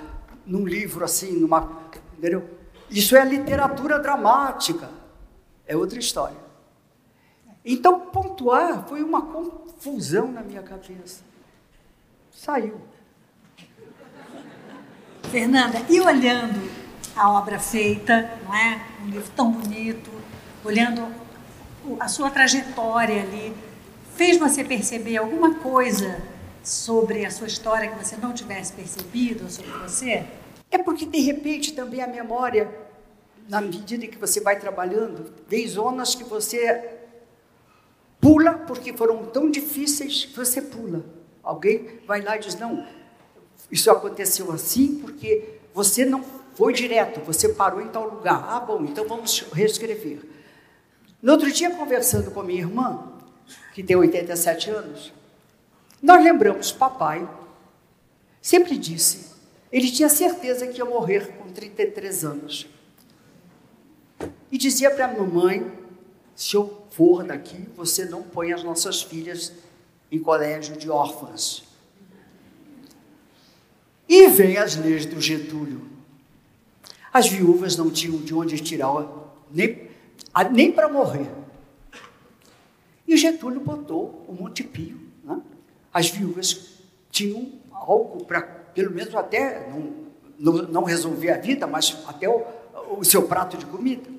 [0.46, 1.84] num livro assim, numa.
[2.18, 2.44] Entendeu?
[2.96, 4.90] Isso é literatura dramática,
[5.68, 6.38] é outra história.
[7.66, 11.22] Então, pontuar foi uma confusão na minha cabeça.
[12.32, 12.80] Saiu.
[15.30, 16.72] Fernanda, e olhando
[17.18, 18.82] a obra feita, não é?
[19.04, 20.10] Um livro tão bonito,
[20.64, 21.06] olhando
[22.00, 23.54] a sua trajetória ali,
[24.16, 26.24] fez você perceber alguma coisa
[26.64, 30.26] sobre a sua história que você não tivesse percebido sobre você?
[30.72, 32.85] É porque, de repente, também a memória,
[33.48, 36.98] na medida que você vai trabalhando, vem zonas que você
[38.20, 41.06] pula porque foram tão difíceis que você pula.
[41.44, 42.86] Alguém vai lá e diz: Não,
[43.72, 46.24] isso aconteceu assim porque você não
[46.56, 48.46] foi direto, você parou em tal lugar.
[48.48, 50.20] Ah, bom, então vamos reescrever.
[51.22, 53.12] No outro dia, conversando com minha irmã,
[53.74, 55.14] que tem 87 anos,
[56.02, 57.28] nós lembramos, papai
[58.42, 59.34] sempre disse,
[59.72, 62.75] ele tinha certeza que ia morrer com 33 anos.
[64.56, 65.70] E dizia para a mamãe:
[66.34, 69.52] se eu for daqui, você não põe as nossas filhas
[70.10, 71.66] em colégio de órfãs.
[74.08, 75.82] E vem as leis do Getúlio.
[77.12, 79.06] As viúvas não tinham de onde tirar
[79.52, 79.90] nem,
[80.54, 81.30] nem para morrer.
[83.06, 85.02] E Getúlio botou o Montepio.
[85.26, 85.42] Né?
[85.94, 86.78] As viúvas
[87.12, 89.94] tinham algo para, pelo menos até, não,
[90.40, 92.42] não, não, resolver a vida, mas até o,
[92.98, 94.15] o seu prato de comida.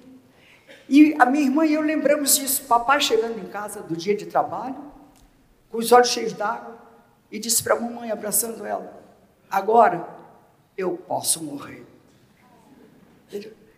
[0.88, 2.64] E a minha irmã e eu lembramos disso.
[2.64, 4.76] Papai chegando em casa do dia de trabalho,
[5.70, 6.78] com os olhos cheios d'água,
[7.30, 9.02] e disse para a mamãe, abraçando ela:
[9.50, 10.08] Agora
[10.76, 11.84] eu posso morrer.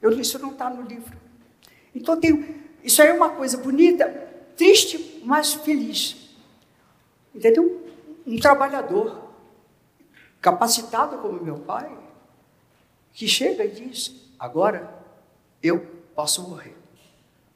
[0.00, 1.16] Eu Isso não está no livro.
[1.94, 4.06] Então, tem, isso aí é uma coisa bonita,
[4.56, 6.36] triste, mas feliz.
[7.34, 7.86] Entendeu?
[8.26, 9.28] Um trabalhador
[10.40, 11.90] capacitado como meu pai,
[13.12, 15.02] que chega e diz: agora
[15.62, 15.80] eu
[16.14, 16.76] posso morrer,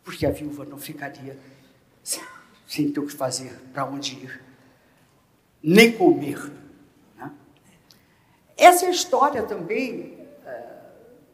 [0.05, 1.39] porque a viúva não ficaria
[2.03, 2.23] sem,
[2.67, 4.43] sem ter o que fazer, para onde ir,
[5.63, 6.51] nem comer.
[7.17, 7.31] Né?
[8.57, 10.81] Essa é a história também é,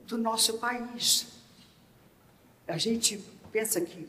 [0.07, 1.29] do nosso país.
[2.67, 3.19] A gente
[3.51, 4.09] pensa que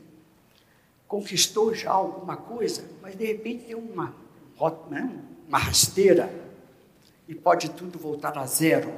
[1.08, 4.14] conquistou já alguma coisa, mas de repente tem uma,
[4.88, 5.10] né,
[5.48, 6.32] uma rasteira
[7.26, 8.92] e pode tudo voltar a zero.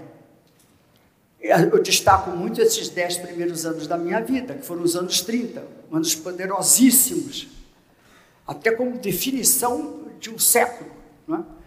[1.43, 5.67] Eu destaco muito esses dez primeiros anos da minha vida, que foram os anos 30,
[5.91, 7.49] anos poderosíssimos,
[8.47, 10.91] até como definição de um século.
[11.29, 11.63] é?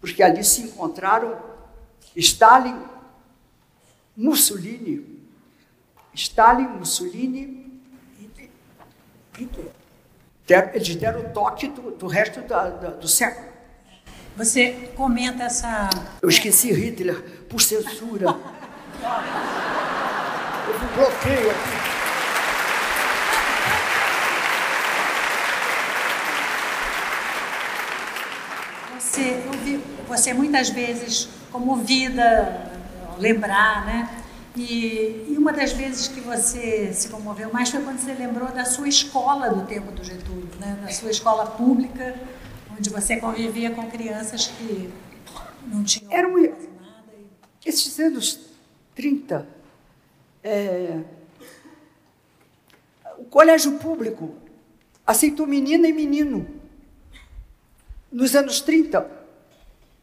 [0.00, 1.38] porque ali se encontraram
[2.16, 2.76] Stalin,
[4.16, 5.20] Mussolini,
[6.12, 7.80] Stalin, Mussolini
[8.18, 8.50] e
[9.38, 9.70] Hitler.
[10.74, 13.48] Eles deram o toque do, do resto da, da, do século.
[14.36, 15.88] Você comenta essa.
[16.20, 18.26] Eu esqueci Hitler por censura.
[19.02, 21.80] Houve um bloqueio aqui.
[28.98, 29.42] Você,
[30.06, 32.70] você muitas vezes comovida,
[33.18, 34.08] lembrar, né?
[34.56, 38.64] E, e, uma das vezes que você se comoveu mais foi quando você lembrou da
[38.64, 40.76] sua escola do tempo do Getúlio, né?
[40.82, 42.16] da sua escola pública,
[42.76, 44.92] onde você convivia com crianças que
[45.64, 46.56] não tinham Era um, nada.
[47.64, 47.68] E...
[47.68, 48.49] Esses anos
[49.00, 49.46] 30,
[50.44, 51.00] é,
[53.18, 54.34] o colégio público
[55.06, 56.46] aceitou menina e menino.
[58.12, 59.08] Nos anos 30,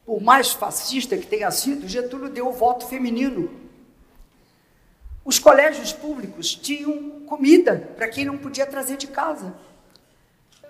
[0.05, 3.67] por mais fascista que tenha sido, Getúlio deu o voto feminino
[5.27, 9.53] os colégios públicos tinham comida para quem não podia trazer de casa.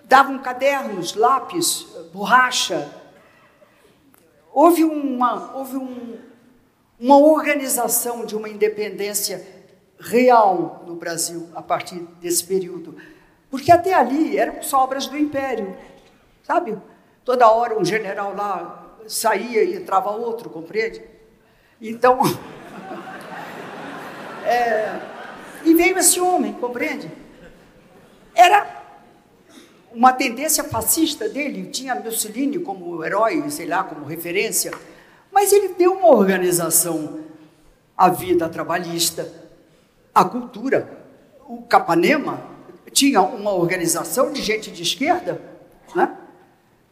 [0.02, 2.92] Davam cadernos, lápis, borracha.
[4.52, 6.18] Houve uma, houve um,
[6.98, 9.46] uma organização de uma independência
[9.98, 12.96] real no Brasil a partir desse período.
[13.50, 15.76] Porque até ali eram só obras do Império,
[16.42, 16.76] sabe?
[17.24, 21.02] Toda hora um general lá saía e entrava outro, compreende?
[21.80, 22.18] Então,
[24.48, 24.98] É,
[25.62, 27.10] e veio esse homem, compreende?
[28.34, 28.66] Era
[29.92, 34.72] uma tendência fascista dele, tinha Mussolini como herói, sei lá, como referência,
[35.38, 37.20] mas ele deu uma organização
[37.96, 39.32] à vida trabalhista,
[40.12, 40.98] à cultura.
[41.46, 42.42] O Capanema
[42.90, 45.40] tinha uma organização de gente de esquerda,
[45.94, 46.12] né?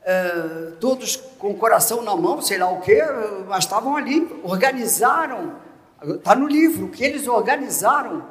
[0.01, 3.03] É, todos com o coração na mão, sei lá o quê,
[3.49, 5.57] mas estavam ali, organizaram
[6.01, 8.29] Está no livro que eles organizaram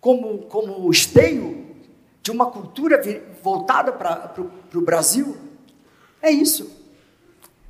[0.00, 1.76] como, como esteio
[2.22, 3.02] de uma cultura
[3.42, 4.32] voltada para
[4.74, 5.36] o Brasil.
[6.22, 6.74] É isso.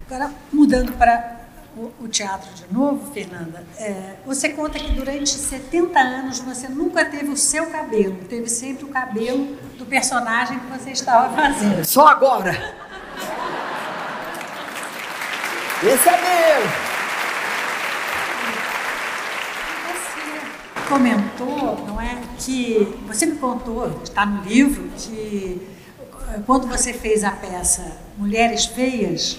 [0.06, 1.35] Agora, mudando para
[1.76, 7.04] o, o teatro de novo, Fernanda, é, você conta que durante 70 anos você nunca
[7.04, 11.84] teve o seu cabelo, teve sempre o cabelo do personagem que você estava fazendo.
[11.84, 12.52] Só agora.
[15.82, 16.86] Esse é meu.
[20.88, 25.60] comentou, não é, que você me contou, está no livro, que
[26.28, 29.36] eh, quando você fez a peça Mulheres Feias,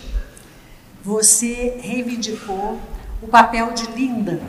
[1.07, 2.77] você reivindicou
[3.21, 4.41] o papel de Linda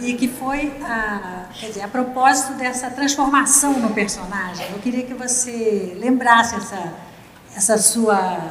[0.00, 4.66] e que foi a, quer dizer, a propósito dessa transformação no personagem.
[4.72, 6.94] Eu queria que você lembrasse essa,
[7.54, 8.50] essa sua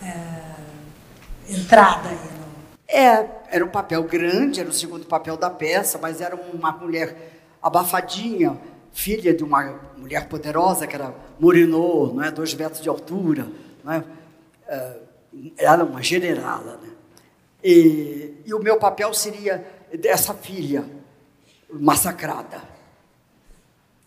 [0.00, 2.14] é, entrada aí.
[2.14, 2.46] No...
[2.86, 7.40] É, era um papel grande, era o segundo papel da peça, mas era uma mulher
[7.60, 8.56] abafadinha,
[8.92, 12.30] filha de uma mulher poderosa, que era Morinô, não é?
[12.30, 13.48] dois metros de altura,
[13.82, 14.04] não é?
[14.68, 15.05] é
[15.56, 16.78] era uma generala.
[16.82, 16.90] Né?
[17.62, 19.66] E, e o meu papel seria
[19.98, 20.88] dessa filha
[21.70, 22.62] massacrada,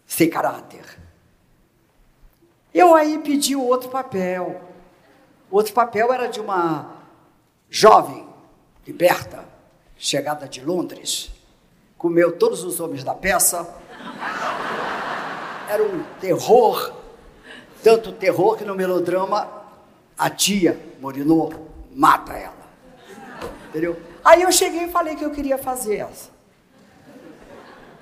[0.06, 1.00] sem caráter.
[2.74, 4.62] Eu aí pedi outro papel.
[5.50, 6.96] O outro papel era de uma
[7.70, 8.28] jovem
[8.86, 9.46] liberta,
[9.98, 11.32] chegada de Londres,
[11.98, 13.68] comeu todos os homens da peça.
[15.70, 16.94] Era um terror,
[17.84, 19.48] tanto terror que no melodrama
[20.18, 21.52] a tia Morinô
[21.93, 22.54] mata ela.
[23.70, 24.00] Entendeu?
[24.24, 26.30] Aí eu cheguei e falei que eu queria fazer essa.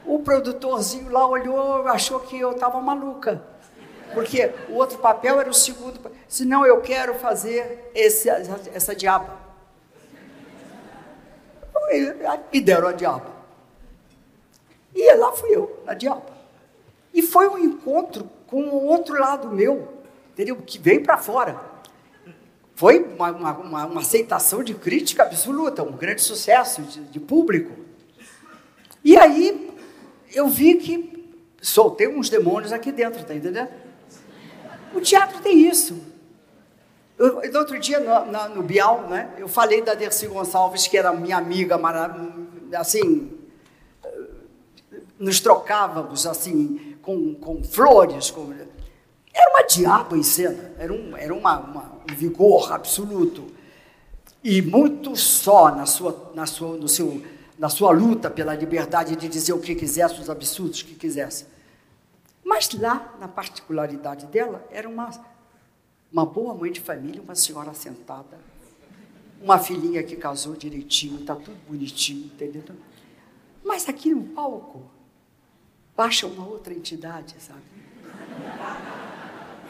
[0.05, 3.43] O produtorzinho lá olhou, achou que eu estava maluca.
[4.13, 5.99] Porque o outro papel era o segundo.
[6.27, 9.47] Senão eu quero fazer esse, essa, essa diaba
[12.51, 13.37] me deram a diaba.
[14.93, 16.25] E lá fui eu, na diaba.
[17.13, 19.93] E foi um encontro com o outro lado meu,
[20.31, 20.57] entendeu?
[20.57, 21.59] Que veio para fora.
[22.77, 27.71] Foi uma, uma, uma, aceitação de crítica absoluta, um grande sucesso de, de público.
[29.03, 29.75] E aí
[30.31, 31.27] eu vi que
[31.59, 33.69] soltei uns demônios aqui dentro, tá entendendo?
[34.93, 35.99] O teatro tem isso.
[37.17, 40.99] Eu, no outro dia, no, no, no, Bial, né, eu falei da Dercy Gonçalves, que
[40.99, 41.79] era minha amiga,
[42.75, 43.39] assim,
[45.17, 48.29] nos trocávamos, assim, com, com flores.
[48.29, 48.53] Com...
[49.37, 53.45] Era uma diaba em cena, era, um, era uma, uma, um vigor absoluto.
[54.43, 57.21] E muito só na sua, na, sua, no seu,
[57.59, 61.45] na sua luta pela liberdade de dizer o que quisesse, os absurdos que quisesse.
[62.43, 65.11] Mas lá, na particularidade dela, era uma
[66.11, 68.39] uma boa mãe de família, uma senhora sentada,
[69.41, 72.63] uma filhinha que casou direitinho, está tudo bonitinho, entendeu?
[73.63, 74.89] Mas aqui no palco,
[75.95, 77.61] baixa uma outra entidade, sabe?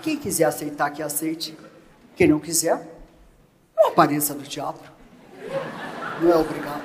[0.08, 1.53] Quem quiser aceitar, que aceite.
[2.16, 2.82] Quem não quiser,
[3.76, 4.89] não apareça no teatro.
[6.22, 6.82] Não é obrigado.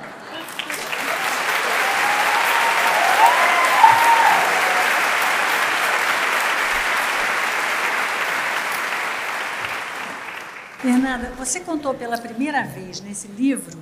[10.79, 13.81] Fernanda, você contou pela primeira vez nesse livro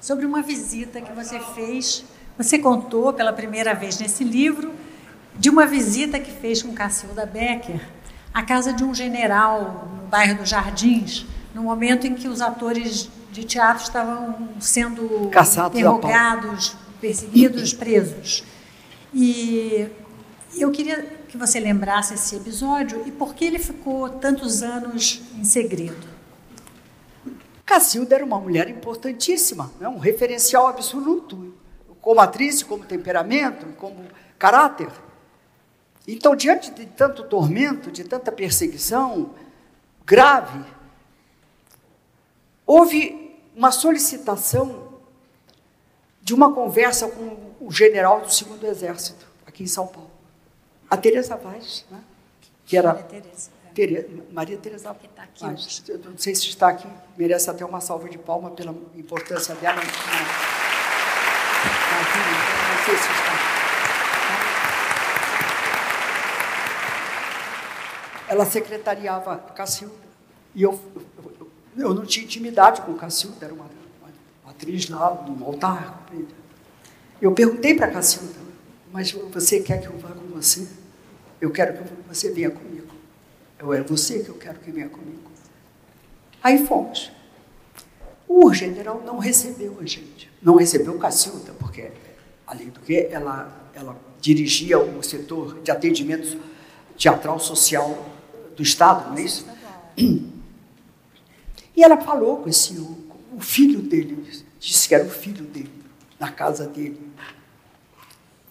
[0.00, 2.04] sobre uma visita que você fez.
[2.36, 4.72] Você contou pela primeira vez nesse livro
[5.34, 7.97] de uma visita que fez com Cacilda Becker
[8.32, 13.08] à casa de um general no bairro dos Jardins, no momento em que os atores
[13.32, 18.44] de teatro estavam sendo Caçados interrogados, perseguidos, presos.
[19.12, 19.88] E
[20.56, 25.44] eu queria que você lembrasse esse episódio e por que ele ficou tantos anos em
[25.44, 26.06] segredo.
[27.64, 29.86] Cacilda era uma mulher importantíssima, né?
[29.88, 31.54] um referencial absoluto,
[32.00, 34.06] como atriz, como temperamento, como
[34.38, 34.88] caráter.
[36.10, 39.34] Então, diante de tanto tormento, de tanta perseguição
[40.06, 40.64] grave,
[42.64, 44.88] houve uma solicitação
[46.22, 50.10] de uma conversa com o general do segundo exército, aqui em São Paulo,
[50.88, 52.00] a Teresa Vaz, né?
[52.64, 52.94] que era
[53.74, 56.88] Tere, Maria Teresa que está aqui mas, Eu não sei se está aqui,
[57.18, 59.80] merece até uma salva de palmas pela importância dela.
[59.82, 60.00] Está
[62.00, 63.27] aqui, não sei se está.
[68.28, 69.94] Ela secretariava Cacilda.
[70.54, 70.78] E eu,
[71.40, 74.10] eu, eu não tinha intimidade com Cacilda, era uma, uma,
[74.44, 76.06] uma atriz lá no altar.
[77.20, 78.38] Eu perguntei para Cacilda,
[78.92, 80.68] mas você quer que eu vá com você?
[81.40, 82.88] Eu quero que você venha comigo.
[83.58, 85.30] Eu, é você que eu quero que venha comigo.
[86.42, 87.10] Aí fomos.
[88.28, 90.30] O general não recebeu a gente.
[90.42, 91.90] Não recebeu Cacilda, porque,
[92.46, 96.38] além do que, ela, ela dirigia o setor de atendimento
[96.96, 98.17] teatral social
[98.58, 99.46] do Estado, não é isso?
[101.76, 103.06] E ela falou com esse o,
[103.36, 104.28] o filho dele,
[104.58, 105.70] disse que era o filho dele,
[106.18, 107.00] na casa dele.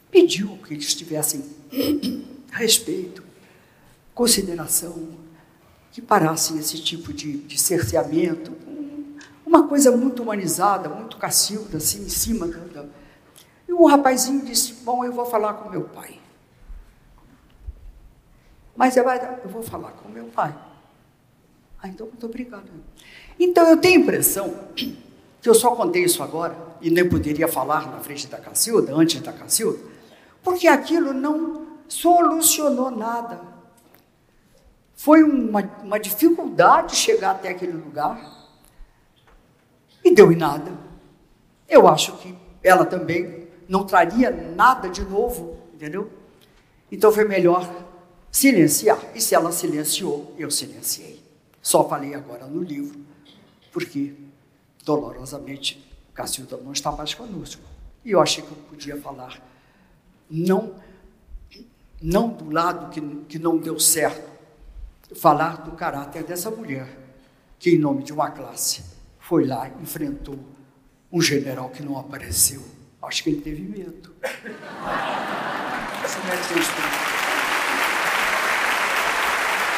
[0.09, 1.43] Pediu que eles tivessem
[2.49, 3.21] respeito,
[4.15, 5.09] consideração,
[5.91, 8.55] que parassem esse tipo de, de cerceamento,
[9.45, 12.49] uma coisa muito humanizada, muito cacilda, assim, em cima
[13.67, 16.17] E o rapazinho disse: Bom, eu vou falar com meu pai.
[18.77, 20.55] Mas eu, eu vou falar com meu pai.
[21.81, 22.69] Ah, então muito obrigada.
[23.39, 24.53] Então eu tenho a impressão
[25.41, 29.19] que eu só contei isso agora, e nem poderia falar na frente da Cacilda, antes
[29.21, 29.79] da Cacilda,
[30.43, 33.41] porque aquilo não solucionou nada.
[34.93, 38.19] Foi uma, uma dificuldade chegar até aquele lugar.
[40.03, 40.71] E deu em nada.
[41.67, 46.09] Eu acho que ela também não traria nada de novo, entendeu?
[46.91, 47.69] Então foi melhor
[48.31, 48.99] silenciar.
[49.15, 51.23] E se ela silenciou, eu silenciei.
[51.61, 52.99] Só falei agora no livro,
[53.71, 54.13] porque
[54.85, 57.61] dolorosamente Cacilda não está mais conosco.
[58.03, 59.39] E eu achei que eu podia falar,
[60.29, 60.75] não,
[62.01, 64.27] não do lado que, que não deu certo,
[65.15, 66.87] falar do caráter dessa mulher,
[67.59, 68.83] que, em nome de uma classe,
[69.19, 70.39] foi lá e enfrentou
[71.11, 72.63] um general que não apareceu.
[73.01, 74.15] Acho que ele teve medo.
[76.05, 76.31] Isso não
[77.03, 77.06] é.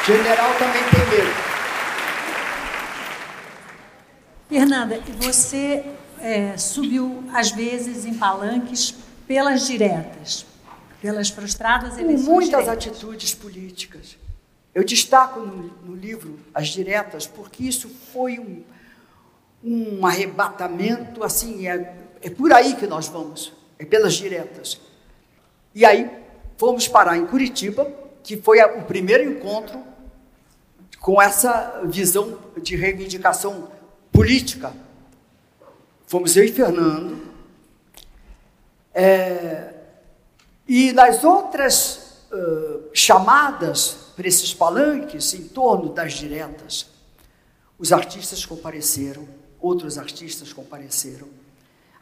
[0.06, 1.50] General também tem medo.
[4.48, 5.84] Fernanda, você
[6.18, 8.94] é, subiu às vezes em palanques
[9.26, 10.46] pelas diretas,
[11.02, 12.26] pelas frustradas eleições.
[12.26, 12.86] Com muitas diretas.
[12.86, 14.16] atitudes políticas.
[14.74, 18.62] Eu destaco no, no livro as diretas, porque isso foi um,
[19.62, 24.80] um arrebatamento, assim, é, é por aí que nós vamos, é pelas diretas.
[25.74, 26.10] E aí
[26.56, 27.86] fomos parar em Curitiba,
[28.22, 29.89] que foi o primeiro encontro
[31.00, 33.68] com essa visão de reivindicação
[34.12, 34.72] política.
[36.06, 37.28] Fomos eu e Fernando.
[38.92, 39.72] É,
[40.68, 46.86] e nas outras uh, chamadas para esses palanques em torno das diretas.
[47.78, 49.26] Os artistas compareceram,
[49.58, 51.28] outros artistas compareceram.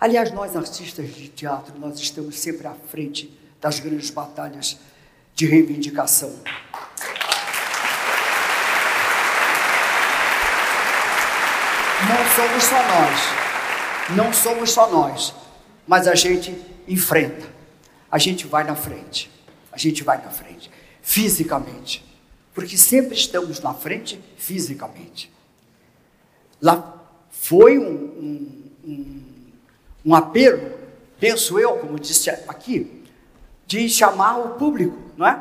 [0.01, 4.78] Aliás, nós artistas de teatro, nós estamos sempre à frente das grandes batalhas
[5.34, 6.34] de reivindicação.
[12.07, 13.20] Não somos só nós,
[14.16, 15.34] não somos só nós,
[15.86, 17.46] mas a gente enfrenta,
[18.11, 19.30] a gente vai na frente,
[19.72, 20.70] a gente vai na frente,
[21.03, 22.09] fisicamente
[22.59, 25.32] porque sempre estamos na frente fisicamente.
[26.61, 26.92] Lá
[27.30, 29.22] foi um, um, um,
[30.07, 30.76] um apelo,
[31.20, 33.05] penso eu, como disse aqui,
[33.64, 35.40] de chamar o público, não é?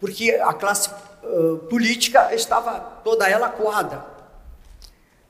[0.00, 4.06] Porque a classe uh, política estava toda ela coada.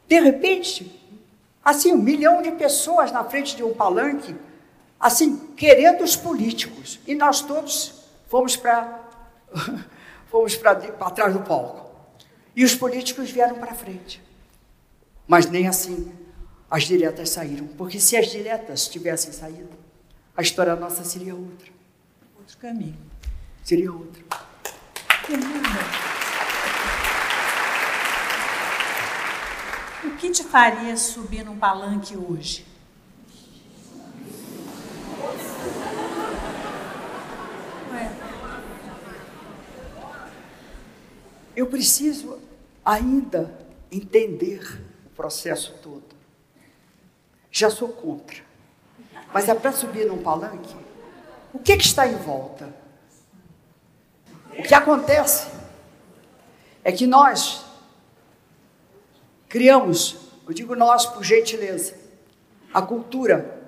[0.09, 1.01] De repente,
[1.65, 4.35] assim, um milhão de pessoas na frente de um palanque,
[5.01, 7.01] assim, querendo os políticos.
[7.07, 7.95] E nós todos
[8.29, 9.05] fomos para
[10.31, 10.75] fomos para
[11.11, 11.91] trás do palco.
[12.55, 14.23] E os políticos vieram para frente.
[15.27, 16.13] Mas nem assim
[16.71, 17.67] as diretas saíram.
[17.67, 19.77] Porque se as diretas tivessem saído,
[20.37, 21.69] a história nossa seria outra.
[22.39, 22.97] Outro caminho.
[23.65, 24.25] Seria outra.
[30.07, 32.65] O que te faria subir num palanque hoje?
[41.57, 42.39] Eu preciso
[42.85, 43.53] ainda
[43.91, 46.15] entender o processo todo.
[47.51, 48.45] Já sou contra.
[49.35, 50.77] Mas é para subir num palanque.
[51.53, 52.73] O que, que está em volta?
[54.57, 55.49] O que acontece
[56.85, 57.66] é que nós
[59.49, 60.17] criamos,
[60.47, 61.95] eu digo nós por gentileza,
[62.73, 63.63] a cultura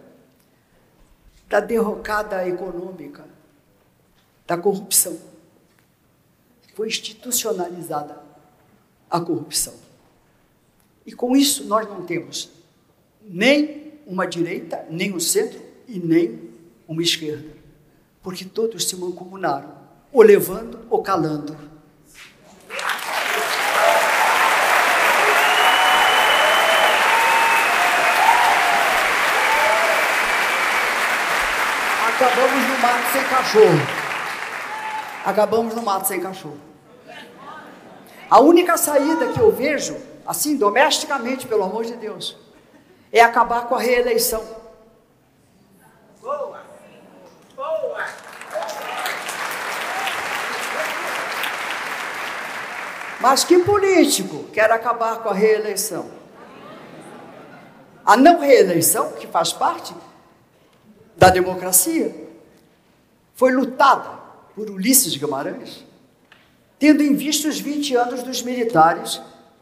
[1.48, 3.24] da derrocada econômica,
[4.46, 5.18] da corrupção
[6.78, 8.22] foi institucionalizada
[9.10, 9.74] a corrupção.
[11.04, 12.50] E com isso nós não temos
[13.20, 16.50] nem uma direita, nem um centro e nem
[16.86, 17.52] uma esquerda,
[18.22, 19.74] porque todos se mancomunaram,
[20.12, 21.56] ou levando ou calando.
[32.38, 33.80] Acabamos no mato sem cachorro.
[35.24, 36.60] Acabamos no mato sem cachorro.
[38.30, 42.36] A única saída que eu vejo, assim, domesticamente, pelo amor de Deus,
[43.10, 44.44] é acabar com a reeleição.
[46.20, 46.60] Boa!
[47.56, 48.06] Boa!
[53.20, 56.08] Mas que político quer acabar com a reeleição?
[58.06, 59.92] A não reeleição, que faz parte
[61.16, 62.27] da democracia,
[63.38, 64.18] foi lutada
[64.52, 65.86] por Ulisses Guimarães
[66.76, 69.20] tendo em vista os 20 anos dos militares,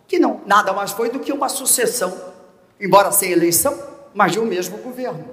[0.08, 2.34] que não nada mais foi do que uma sucessão,
[2.80, 3.78] embora sem eleição,
[4.14, 5.28] mas de um mesmo governo.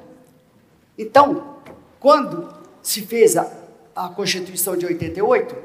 [0.98, 1.58] Então,
[2.02, 3.50] quando se fez a,
[3.96, 5.56] a Constituição de 88,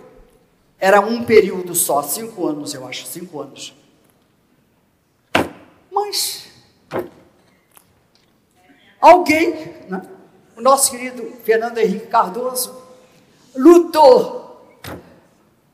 [0.78, 3.74] era um período só, cinco anos, eu acho, cinco anos.
[5.90, 6.46] Mas
[9.00, 10.02] alguém, né,
[10.58, 12.82] o nosso querido Fernando Henrique Cardoso,
[13.54, 14.60] lutou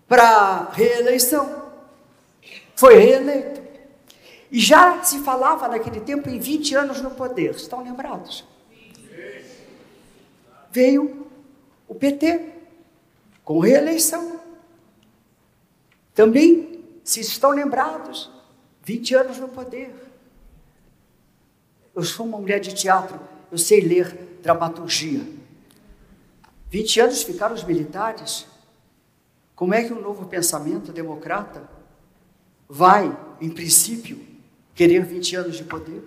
[0.07, 1.73] para reeleição.
[2.77, 3.63] Foi reeleito.
[4.51, 8.45] E já se falava naquele tempo em 20 anos no poder, estão lembrados?
[10.71, 11.29] Veio
[11.89, 12.53] o PT
[13.43, 14.39] com reeleição.
[16.15, 18.31] Também, se estão lembrados,
[18.83, 19.95] 20 anos no poder.
[21.97, 23.19] Eu sou uma mulher de teatro,
[23.55, 25.25] eu sei ler dramaturgia.
[26.69, 28.47] 20 anos ficaram os militares
[29.55, 31.63] como é que um novo pensamento democrata
[32.69, 34.21] vai, em princípio,
[34.75, 36.03] querer 20 anos de poder?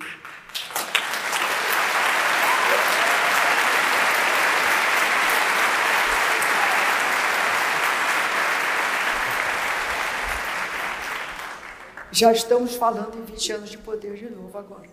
[12.11, 14.83] Já estamos falando em 20 anos de poder de novo agora.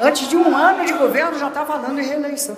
[0.00, 2.56] Antes de um ano de governo já está falando em reeleição.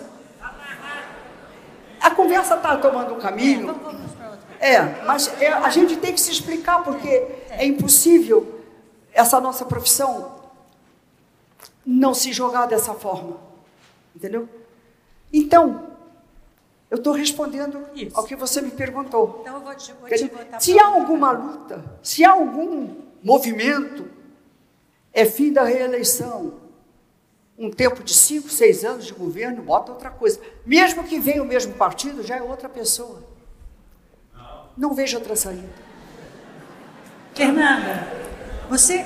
[2.01, 3.79] A conversa está tomando um caminho.
[4.61, 7.09] É, mas é, a gente tem que se explicar, porque
[7.51, 8.61] é impossível
[9.13, 10.37] essa nossa profissão
[11.87, 13.37] não se jogar dessa forma.
[14.15, 14.49] Entendeu?
[15.33, 15.91] Então,
[16.91, 18.17] eu estou respondendo Isso.
[18.17, 19.41] ao que você me perguntou.
[19.43, 20.31] Então, eu vou te, vou te
[20.65, 24.09] se há alguma luta, se há algum movimento,
[25.13, 26.55] é fim da reeleição,
[27.59, 30.41] um tempo de cinco, seis anos de governo, bota outra coisa.
[30.65, 33.23] Mesmo que venha o mesmo partido, já é outra pessoa.
[34.77, 35.69] Não vejo outra saída.
[37.35, 38.09] Fernanda,
[38.71, 39.05] você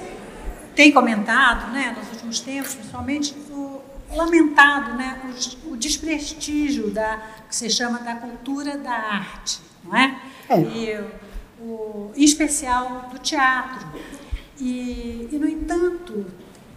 [0.74, 3.34] tem comentado, né, nos últimos tempos, principalmente,
[4.14, 5.20] lamentado, né,
[5.66, 10.20] o, o desprestígio da que se chama da cultura da arte, não é?
[10.48, 10.60] é.
[10.60, 11.04] E
[11.60, 13.86] o, em especial do teatro.
[14.58, 16.26] E, e no entanto,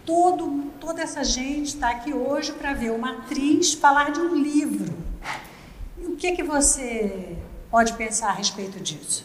[0.04, 4.94] todo, toda essa gente está aqui hoje para ver uma atriz falar de um livro.
[5.98, 7.36] E o que, que você
[7.70, 9.24] pode pensar a respeito disso?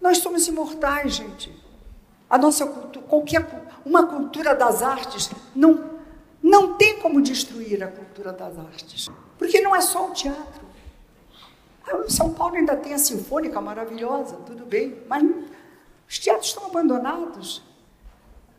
[0.00, 1.52] Nós somos imortais, gente.
[2.28, 3.46] A nossa cultura, qualquer
[3.84, 5.91] uma cultura das artes não
[6.52, 10.66] não tem como destruir a cultura das artes, porque não é só o teatro.
[12.06, 15.24] Em São Paulo ainda tem a sinfônica maravilhosa, tudo bem, mas
[16.06, 17.62] os teatros estão abandonados.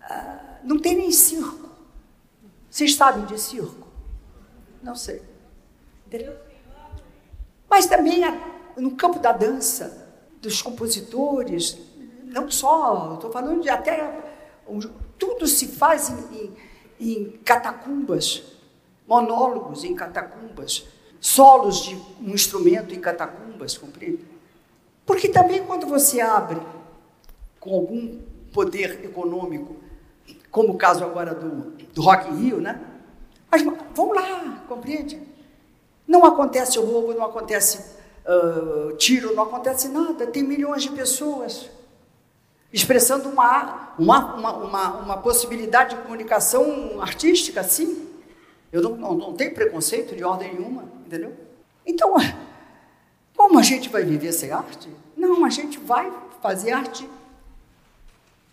[0.02, 1.70] Ah, não tem nem circo.
[2.68, 3.88] Vocês sabem de circo?
[4.82, 5.22] Não sei.
[7.70, 8.22] Mas também
[8.76, 10.10] no campo da dança,
[10.42, 11.78] dos compositores,
[12.24, 14.34] não só, estou falando de até.
[15.20, 16.56] Tudo se faz em,
[17.12, 18.44] em, catacumbas,
[19.08, 20.86] monólogos em catacumbas,
[21.20, 24.26] solos de um instrumento em catacumbas, compreende?
[25.06, 26.62] Porque também quando você abre
[27.60, 28.20] com algum
[28.52, 29.76] poder econômico,
[30.50, 32.80] como o caso agora do, do Rock in Rio, né?
[33.50, 33.64] Mas
[33.96, 35.20] vamos lá, compreende?
[36.08, 40.28] Não acontece roubo, não acontece uh, tiro, não acontece nada.
[40.28, 41.70] Tem milhões de pessoas
[42.74, 48.10] expressando uma, uma, uma, uma, uma possibilidade de comunicação artística, sim.
[48.72, 51.38] Eu não, não, não tenho preconceito de ordem nenhuma, entendeu?
[51.86, 52.16] Então,
[53.38, 54.90] como a gente vai viver sem arte?
[55.16, 56.12] Não, a gente vai
[56.42, 57.08] fazer arte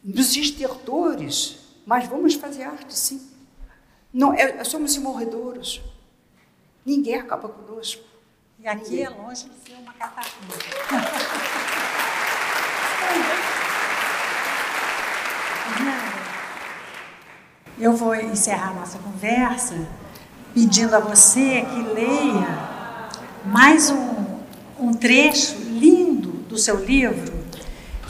[0.02, 3.26] dos estertores, mas vamos fazer arte, sim.
[4.12, 5.80] Não, é, somos imorredouros.
[6.84, 8.02] Ninguém acaba conosco.
[8.58, 9.04] E aqui Ninguém.
[9.04, 10.54] é longe de ser uma catacumba.
[17.78, 19.74] Eu vou encerrar nossa conversa
[20.52, 22.58] pedindo a você que leia
[23.44, 24.40] mais um,
[24.78, 27.40] um trecho lindo do seu livro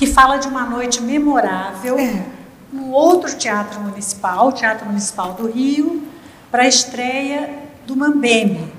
[0.00, 2.24] que fala de uma noite memorável é.
[2.72, 6.08] no outro teatro municipal, o Teatro Municipal do Rio,
[6.50, 7.54] para a estreia
[7.86, 8.72] do Mambembe,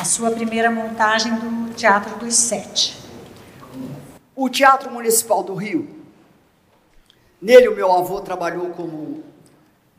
[0.00, 2.96] a sua primeira montagem do Teatro dos Sete.
[4.34, 5.97] O Teatro Municipal do Rio,
[7.40, 9.22] nele o meu avô trabalhou como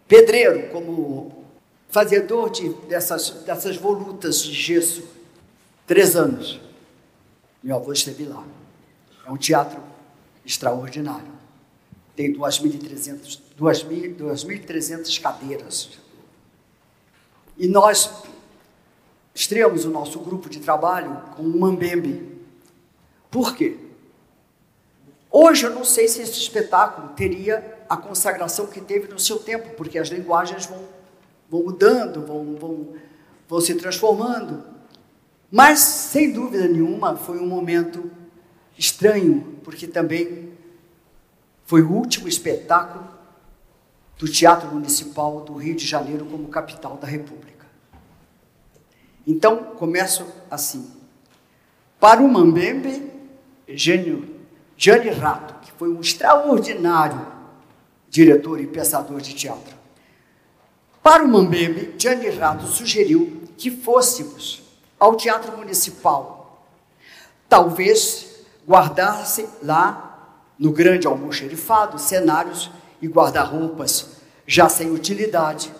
[0.07, 1.43] pedreiro, como
[1.89, 5.03] fazedor de, dessas, dessas volutas de gesso,
[5.85, 6.59] três anos.
[7.63, 8.45] Meu avô esteve lá.
[9.25, 9.81] É um teatro
[10.45, 11.39] extraordinário.
[12.15, 15.89] Tem 2.300 cadeiras.
[17.57, 18.23] E nós
[19.33, 22.39] estreamos o nosso grupo de trabalho com o Mambembe.
[23.29, 23.77] Por quê?
[25.41, 29.69] Hoje eu não sei se esse espetáculo teria a consagração que teve no seu tempo,
[29.77, 30.83] porque as linguagens vão,
[31.49, 32.87] vão mudando, vão, vão,
[33.47, 34.65] vão se transformando.
[35.49, 38.11] Mas, sem dúvida nenhuma, foi um momento
[38.77, 40.51] estranho, porque também
[41.63, 43.07] foi o último espetáculo
[44.17, 47.65] do Teatro Municipal do Rio de Janeiro como capital da República.
[49.25, 50.91] Então, começo assim.
[51.97, 53.09] Para o Mambembe,
[53.69, 54.28] Gênio,
[54.81, 57.27] Gianni Rato, que foi um extraordinário
[58.09, 59.75] diretor e pensador de teatro.
[61.03, 64.61] Para o Mambembe, Gianni Rato sugeriu que fôssemos
[64.97, 66.65] ao Teatro Municipal.
[67.49, 72.71] Talvez guardasse lá, no grande almoxerifado, cenários
[73.01, 75.73] e guarda-roupas já sem utilidade,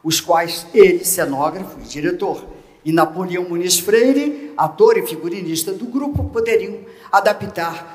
[0.00, 2.44] os quais ele, cenógrafo e diretor,
[2.84, 6.78] e Napoleão Muniz Freire, ator e figurinista do grupo, poderiam
[7.10, 7.93] adaptar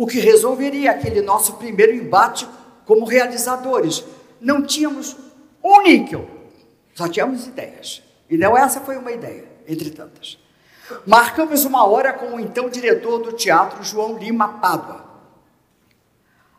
[0.00, 2.48] o que resolveria aquele nosso primeiro embate
[2.86, 4.02] como realizadores.
[4.40, 5.14] Não tínhamos
[5.62, 6.26] um níquel,
[6.94, 8.02] só tínhamos ideias.
[8.30, 10.38] E não essa foi uma ideia, entre tantas.
[11.06, 15.04] Marcamos uma hora com o então diretor do teatro, João Lima Pádua.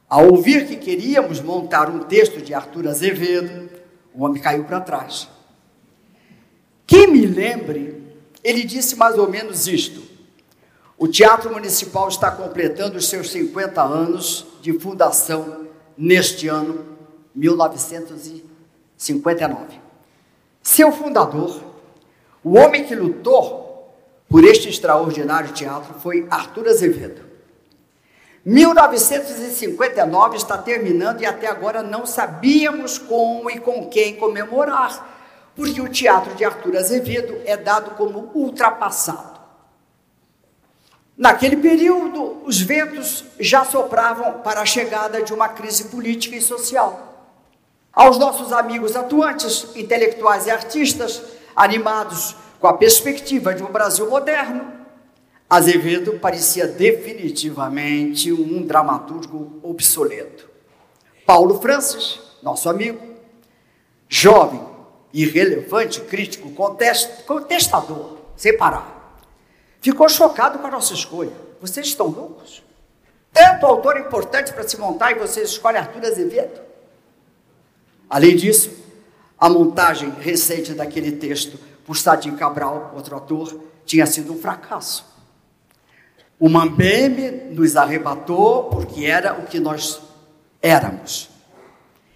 [0.08, 3.72] Ao ouvir que queríamos montar um texto de Arthur Azevedo,
[4.14, 5.28] o homem caiu para trás.
[6.86, 8.04] Que me lembre,
[8.44, 10.11] ele disse mais ou menos isto:
[11.02, 15.66] o Teatro Municipal está completando os seus 50 anos de fundação
[15.98, 16.86] neste ano,
[17.34, 19.80] 1959.
[20.62, 21.60] Seu fundador,
[22.44, 23.92] o homem que lutou
[24.30, 27.24] por este extraordinário teatro, foi Arthur Azevedo.
[28.46, 35.18] 1959 está terminando e até agora não sabíamos como e com quem comemorar
[35.56, 39.31] porque o teatro de Arthur Azevedo é dado como ultrapassado.
[41.22, 47.30] Naquele período, os ventos já sopravam para a chegada de uma crise política e social.
[47.94, 51.22] Aos nossos amigos atuantes, intelectuais e artistas,
[51.56, 54.74] animados com a perspectiva de um Brasil moderno,
[55.48, 60.50] Azevedo parecia definitivamente um dramaturgo obsoleto.
[61.24, 63.00] Paulo Francis, nosso amigo,
[64.10, 64.68] jovem,
[65.14, 69.01] irrelevante, crítico, contest, contestador, sem parar.
[69.82, 71.34] Ficou chocado com a nossa escolha.
[71.60, 72.64] Vocês estão loucos?
[73.34, 76.62] Tanto autor importante para se montar e vocês escolhem Arthur Azevedo.
[78.08, 78.70] Além disso,
[79.40, 85.04] a montagem recente daquele texto por Sadim Cabral, outro autor, tinha sido um fracasso.
[86.40, 90.00] O Mambembe nos arrebatou porque era o que nós
[90.62, 91.30] éramos.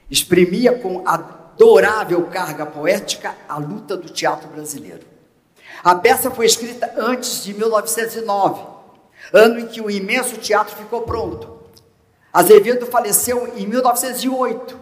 [0.09, 5.14] Exprimia com adorável carga poética a luta do teatro brasileiro.
[5.85, 8.59] A peça foi escrita antes de 1909,
[9.31, 11.59] ano em que o imenso teatro ficou pronto.
[12.33, 14.79] Azevedo faleceu em 1908.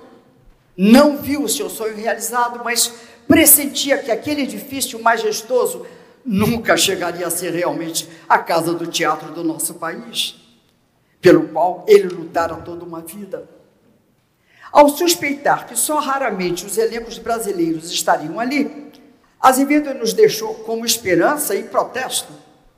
[0.78, 2.94] Não viu o seu sonho realizado, mas
[3.28, 5.86] pressentia que aquele edifício majestoso
[6.24, 10.36] nunca chegaria a ser realmente a casa do teatro do nosso país,
[11.20, 13.46] pelo qual ele lutara toda uma vida.
[14.72, 18.83] Ao suspeitar que só raramente os elencos brasileiros estariam ali,
[19.44, 22.32] Azevedo nos deixou como esperança e protesto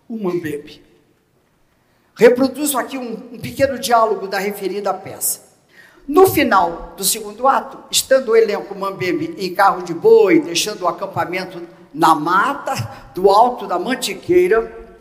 [0.09, 0.84] o Mambembe.
[2.16, 5.41] Reproduzo aqui um, um pequeno diálogo da referida peça.
[6.07, 10.88] No final do segundo ato, estando o elenco Mambembe em carro de boi, deixando o
[10.88, 11.61] acampamento
[11.93, 12.74] na mata
[13.13, 14.95] do alto da Mantiqueira,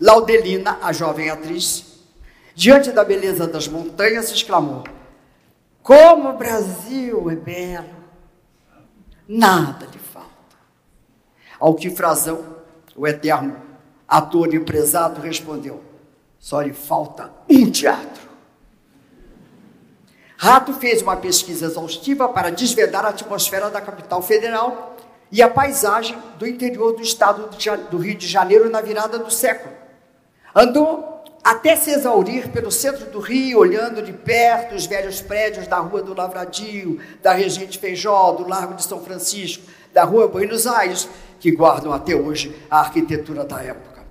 [0.00, 1.84] Laudelina, a jovem atriz,
[2.54, 4.84] diante da beleza das montanhas, exclamou:
[5.82, 7.98] Como o Brasil é belo!
[9.26, 9.98] Nada lhe.
[11.58, 12.44] Ao que Frazão,
[12.94, 13.56] o eterno
[14.06, 15.82] ator empresado, respondeu:
[16.38, 18.28] só lhe falta um teatro.
[20.36, 24.96] Rato fez uma pesquisa exaustiva para desvendar a atmosfera da capital federal
[25.32, 27.50] e a paisagem do interior do estado
[27.90, 29.74] do Rio de Janeiro na virada do século.
[30.54, 35.78] Andou até se exaurir pelo centro do Rio, olhando de perto os velhos prédios da
[35.78, 41.08] Rua do Lavradio, da Regente Feijó, do Largo de São Francisco, da Rua Buenos Aires,
[41.40, 44.04] que guardam até hoje a arquitetura da época.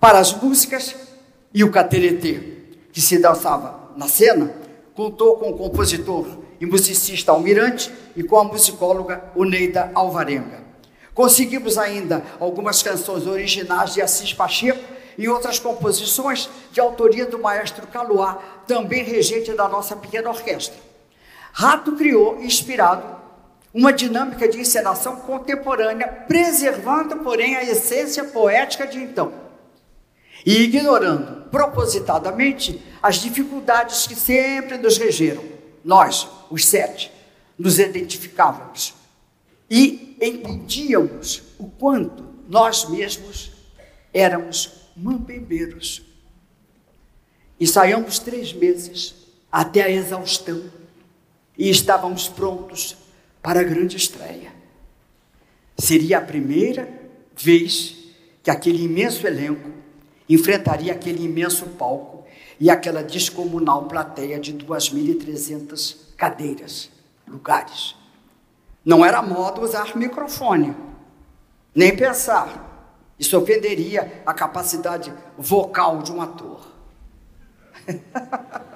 [0.00, 0.94] Para as músicas,
[1.54, 2.40] e o cateretê,
[2.92, 4.52] que se dançava na cena,
[4.94, 6.26] contou com o compositor
[6.60, 10.64] e musicista Almirante e com a musicóloga Uneida Alvarenga.
[11.14, 14.82] Conseguimos ainda algumas canções originais de Assis Pacheco
[15.16, 20.76] e outras composições de autoria do maestro Caluá, também regente da nossa pequena orquestra.
[21.52, 23.23] Rato criou, inspirado,
[23.74, 29.44] uma dinâmica de encenação contemporânea, preservando, porém, a essência poética de então
[30.44, 35.44] e ignorando propositadamente as dificuldades que sempre nos regeram.
[35.84, 37.10] Nós, os sete,
[37.58, 38.94] nos identificávamos
[39.70, 43.52] e entendíamos o quanto nós mesmos
[44.12, 46.02] éramos mambembeiros.
[47.58, 49.14] Ensaiamos três meses
[49.50, 50.62] até a exaustão
[51.56, 52.96] e estávamos prontos
[53.44, 54.54] para a grande estreia.
[55.76, 56.88] Seria a primeira
[57.36, 57.94] vez
[58.42, 59.70] que aquele imenso elenco
[60.26, 62.24] enfrentaria aquele imenso palco
[62.58, 66.90] e aquela descomunal plateia de 2.300 cadeiras,
[67.28, 67.94] lugares.
[68.82, 70.74] Não era moda usar microfone,
[71.74, 72.94] nem pensar.
[73.18, 76.66] Isso ofenderia a capacidade vocal de um ator.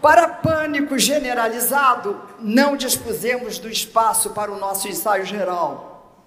[0.00, 6.24] para pânico generalizado, não dispusemos do espaço para o nosso ensaio geral.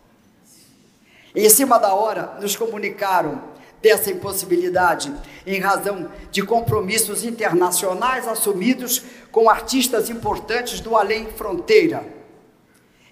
[1.34, 3.42] Em cima da hora, nos comunicaram
[3.82, 5.12] dessa impossibilidade,
[5.46, 9.02] em razão de compromissos internacionais assumidos
[9.32, 12.06] com artistas importantes do além fronteira.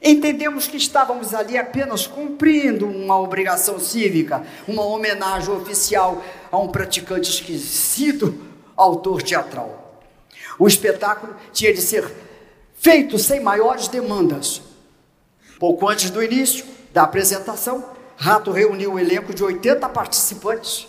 [0.01, 7.29] Entendemos que estávamos ali apenas cumprindo uma obrigação cívica, uma homenagem oficial a um praticante
[7.29, 8.37] esquecido
[8.77, 9.88] autor teatral.
[10.59, 12.05] O espetáculo tinha de ser
[12.75, 14.61] feito sem maiores demandas.
[15.57, 20.85] Pouco antes do início da apresentação, Rato reuniu um elenco de 80 participantes,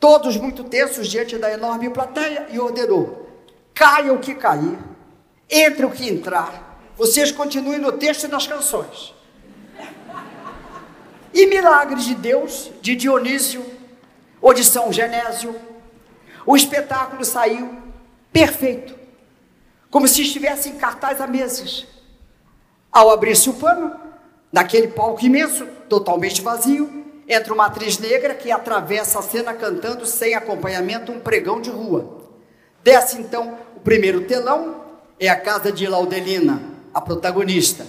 [0.00, 3.30] todos muito tensos diante da enorme plateia, e ordenou:
[3.72, 4.76] caia o que cair,
[5.48, 9.14] entre o que entrar, vocês continuem no texto e nas canções.
[11.32, 13.64] E milagres de Deus, de Dionísio
[14.40, 15.54] ou de São Genésio,
[16.44, 17.81] o espetáculo saiu
[18.32, 18.94] perfeito,
[19.90, 21.86] como se estivesse em cartaz há meses.
[22.90, 23.94] Ao abrir-se o pano,
[24.50, 30.34] naquele palco imenso, totalmente vazio, entra uma atriz negra que atravessa a cena cantando sem
[30.34, 32.22] acompanhamento um pregão de rua.
[32.82, 34.82] Desce então o primeiro telão,
[35.20, 36.60] é a casa de Laudelina,
[36.92, 37.86] a protagonista,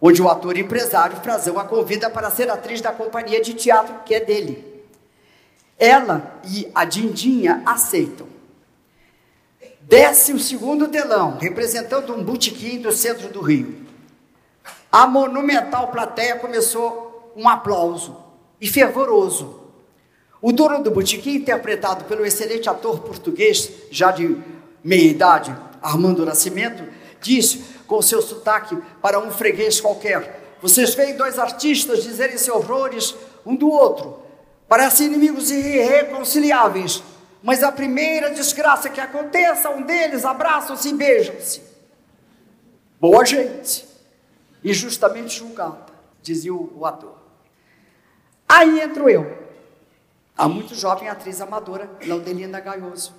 [0.00, 4.14] onde o ator empresário Frazão a convida para ser atriz da companhia de teatro que
[4.14, 4.84] é dele.
[5.78, 8.33] Ela e a Dindinha aceitam.
[9.86, 13.84] Desce o segundo telão, representando um botequim do centro do Rio.
[14.90, 18.16] A monumental plateia começou um aplauso
[18.58, 19.60] e fervoroso.
[20.40, 24.38] O dono do botequim, interpretado pelo excelente ator português, já de
[24.82, 26.82] meia idade, Armando Nascimento,
[27.20, 33.14] disse com seu sotaque para um freguês qualquer: Vocês veem dois artistas dizerem-se horrores
[33.44, 34.18] um do outro,
[34.66, 37.02] parecem inimigos irreconciliáveis,
[37.44, 41.62] mas a primeira desgraça que aconteça, um deles abraçam-se e beijam-se.
[42.98, 43.86] Boa gente,
[44.64, 45.92] injustamente julgada,
[46.22, 47.18] dizia o ator.
[48.48, 49.30] Aí entro eu,
[50.34, 53.14] a muito jovem atriz amadora, Laudelina Gaioso,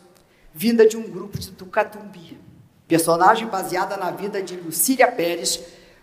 [0.51, 2.39] vinda de um grupo de Tucatumbi,
[2.87, 5.59] personagem baseada na vida de Lucília Pérez,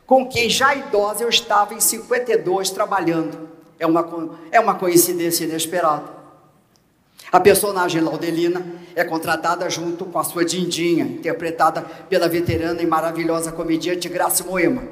[0.06, 3.50] com quem já idosa eu estava em 52 trabalhando.
[3.80, 6.21] É uma, é uma coincidência inesperada.
[7.32, 8.62] A personagem Laudelina
[8.94, 14.82] é contratada junto com a sua Dindinha, interpretada pela veterana e maravilhosa comediante Graça Moema.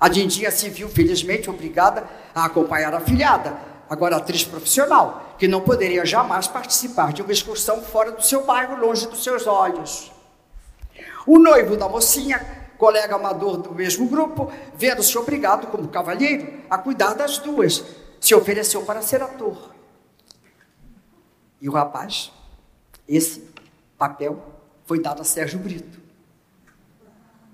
[0.00, 2.02] A Dindinha se viu, felizmente, obrigada
[2.34, 3.56] a acompanhar a filhada,
[3.88, 8.84] agora atriz profissional, que não poderia jamais participar de uma excursão fora do seu bairro,
[8.84, 10.10] longe dos seus olhos.
[11.24, 12.44] O noivo da mocinha,
[12.76, 17.84] colega amador do mesmo grupo, vendo-se obrigado, como cavalheiro, a cuidar das duas,
[18.20, 19.75] se ofereceu para ser ator.
[21.66, 22.30] E o rapaz,
[23.08, 23.42] esse
[23.98, 24.40] papel
[24.84, 25.98] foi dado a Sérgio Brito.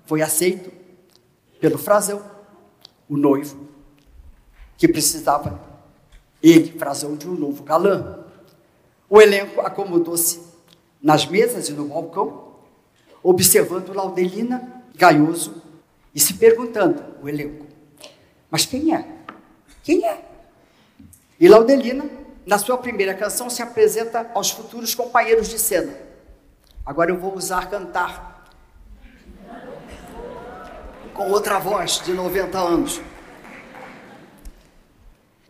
[0.05, 0.71] Foi aceito
[1.59, 2.23] pelo Frazão,
[3.09, 3.67] o noivo,
[4.77, 5.59] que precisava,
[6.43, 8.23] ele, Frazão, de um novo galã.
[9.09, 10.43] O elenco acomodou-se
[11.01, 12.57] nas mesas e no balcão,
[13.23, 15.59] observando Laudelina Gaioso
[16.13, 17.65] e se perguntando, o elenco,
[18.51, 19.23] mas quem é?
[19.81, 20.23] Quem é?
[21.39, 25.93] E Laudelina na sua primeira canção, se apresenta aos futuros companheiros de cena.
[26.85, 28.51] Agora eu vou usar cantar
[31.13, 33.01] com outra voz de 90 anos.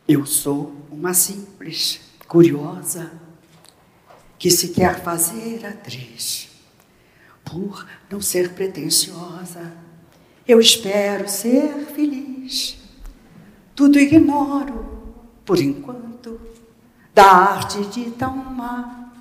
[0.08, 3.12] Eu sou uma simples, curiosa,
[4.38, 6.50] que se quer fazer atriz,
[7.44, 9.74] por não ser pretensiosa.
[10.46, 12.78] Eu espero ser feliz.
[13.74, 15.16] Tudo ignoro
[15.46, 16.40] por enquanto
[17.14, 19.12] da arte de tão má.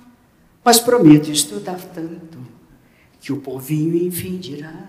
[0.63, 2.39] Mas prometo estudar tanto
[3.19, 4.87] que o povinho enfim dirá: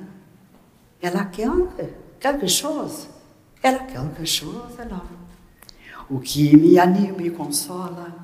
[1.03, 1.51] ela quer
[2.19, 3.09] quelque chose,
[3.63, 4.77] ela quer quelque chose.
[6.09, 8.15] O que me anima e consola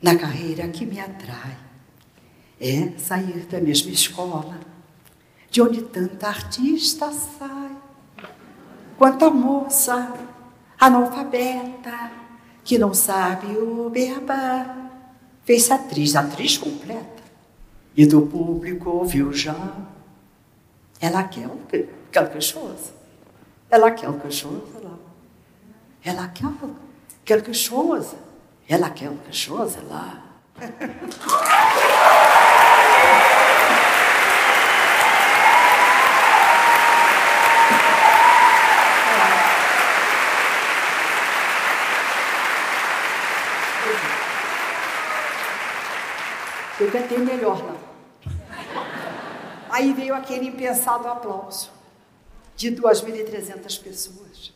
[0.00, 1.56] na carreira que me atrai
[2.60, 4.60] é sair da mesma escola,
[5.50, 7.76] de onde tanta artista sai,
[8.96, 10.14] quanta moça
[10.78, 12.23] analfabeta
[12.64, 14.90] que não sabe o berba,
[15.44, 17.22] fez-se atriz, atriz completa,
[17.96, 19.54] e do público ouviu já.
[21.00, 21.48] Ela quer
[22.10, 22.92] quelque chose.
[23.70, 24.98] Ela quer quelque chose lá.
[26.02, 26.48] Ela quer
[27.24, 28.16] quelque chose.
[28.68, 30.22] Ela quer quelque chose lá.
[46.84, 47.76] Eu cantei melhor lá.
[49.70, 51.70] Aí veio aquele impensado aplauso
[52.54, 54.52] de 2.300 pessoas.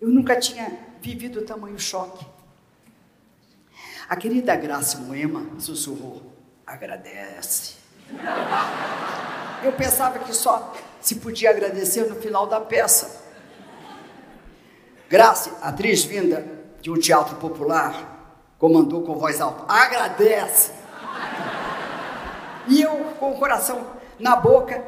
[0.00, 2.26] Eu nunca tinha vivido tamanho choque.
[4.08, 6.22] A querida Graça Moema sussurrou:
[6.66, 7.74] agradece.
[9.62, 13.28] Eu pensava que só se podia agradecer no final da peça.
[15.06, 16.46] Graça, atriz vinda
[16.80, 20.79] de um teatro popular, comandou com voz alta: agradece.
[22.68, 24.84] E eu, com o coração na boca,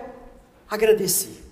[0.69, 1.43] agradeci.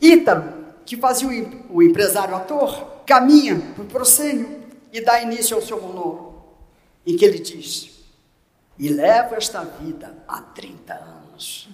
[0.00, 1.28] Ítalo, que fazia
[1.70, 6.56] o empresário ator, caminha para o proscênio e dá início ao seu monólogo,
[7.06, 8.04] em que ele diz:
[8.78, 11.68] E levo esta vida há 30 anos.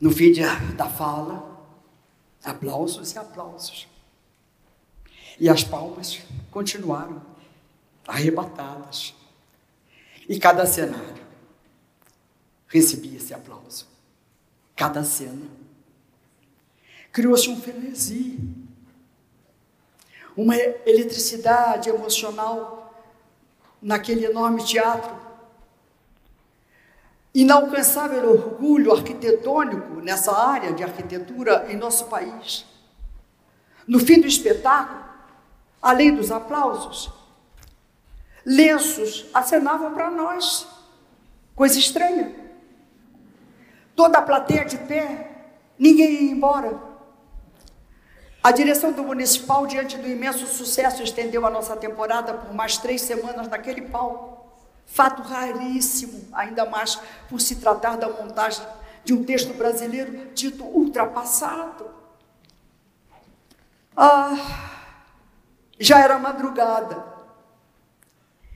[0.00, 0.42] No fim de,
[0.76, 1.64] da fala,
[2.44, 3.88] aplausos e aplausos.
[5.38, 6.20] E as palmas
[6.50, 7.22] continuaram
[8.06, 9.14] arrebatadas.
[10.28, 11.21] E cada cenário
[12.72, 13.86] recebia esse aplauso.
[14.74, 15.46] Cada cena.
[17.12, 18.40] Criou-se um frenesi,
[20.34, 23.06] uma eletricidade emocional
[23.80, 25.14] naquele enorme teatro.
[27.34, 32.64] Inalcançável orgulho arquitetônico nessa área de arquitetura em nosso país.
[33.86, 35.04] No fim do espetáculo,
[35.82, 37.10] além dos aplausos,
[38.46, 40.66] lenços acenavam para nós.
[41.54, 42.41] Coisa estranha.
[43.94, 45.30] Toda a plateia de pé,
[45.78, 46.80] ninguém ia embora.
[48.42, 53.02] A direção do municipal, diante do imenso sucesso, estendeu a nossa temporada por mais três
[53.02, 54.50] semanas naquele palco.
[54.84, 58.66] Fato raríssimo, ainda mais por se tratar da montagem
[59.04, 61.88] de um texto brasileiro dito ultrapassado.
[63.96, 64.34] Ah,
[65.78, 67.12] já era madrugada.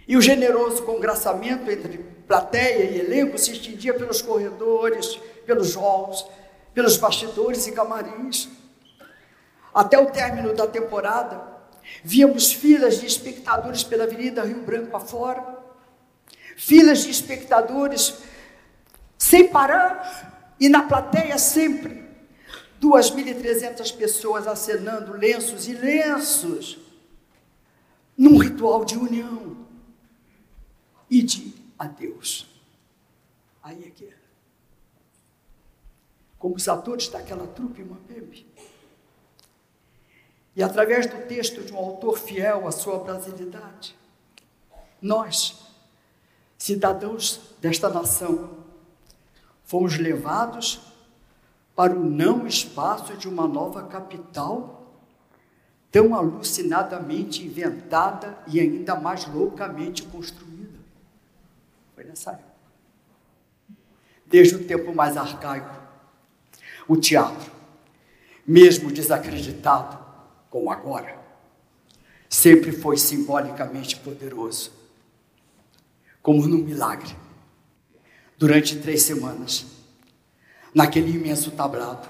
[0.09, 5.17] E o generoso congraçamento entre plateia e elenco se estendia pelos corredores,
[5.47, 6.27] pelos halls,
[6.75, 8.49] pelos bastidores e camarins.
[9.75, 11.41] Até o término da temporada,
[12.03, 15.59] víamos filas de espectadores pela Avenida Rio Branco afora,
[16.57, 18.15] filas de espectadores
[19.19, 22.03] sem parar, e na plateia sempre
[22.81, 26.79] 2.300 pessoas acenando lenços e lenços,
[28.17, 29.67] num ritual de união
[31.11, 32.47] e de adeus.
[33.63, 34.27] Aí é que era.
[36.39, 38.47] Como os atores daquela trupe Mambembe.
[40.55, 43.95] E através do texto de um autor fiel à sua brasilidade,
[45.01, 45.67] nós,
[46.57, 48.65] cidadãos desta nação,
[49.65, 50.81] fomos levados
[51.75, 54.95] para o não espaço de uma nova capital,
[55.93, 60.46] tão alucinadamente inventada e ainda mais loucamente construída.
[62.07, 62.57] Nessa época.
[64.25, 65.75] Desde o tempo mais arcaico,
[66.87, 67.51] o teatro,
[68.47, 69.99] mesmo desacreditado
[70.49, 71.19] como agora,
[72.29, 74.73] sempre foi simbolicamente poderoso,
[76.23, 77.17] como num milagre.
[78.39, 79.67] Durante três semanas,
[80.73, 82.09] naquele imenso tablado.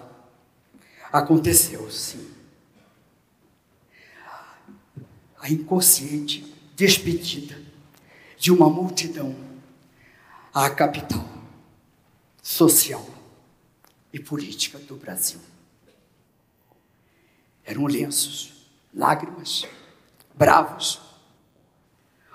[1.10, 2.34] Aconteceu, sim.
[5.38, 7.58] A inconsciente despedida
[8.36, 9.45] de uma multidão
[10.56, 11.22] à capital
[12.42, 13.06] social
[14.10, 15.38] e política do Brasil.
[17.62, 19.66] Eram lenços, lágrimas,
[20.34, 20.98] bravos,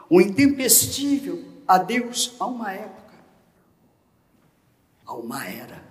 [0.08, 3.16] um intempestível adeus a uma época,
[5.04, 5.84] a uma era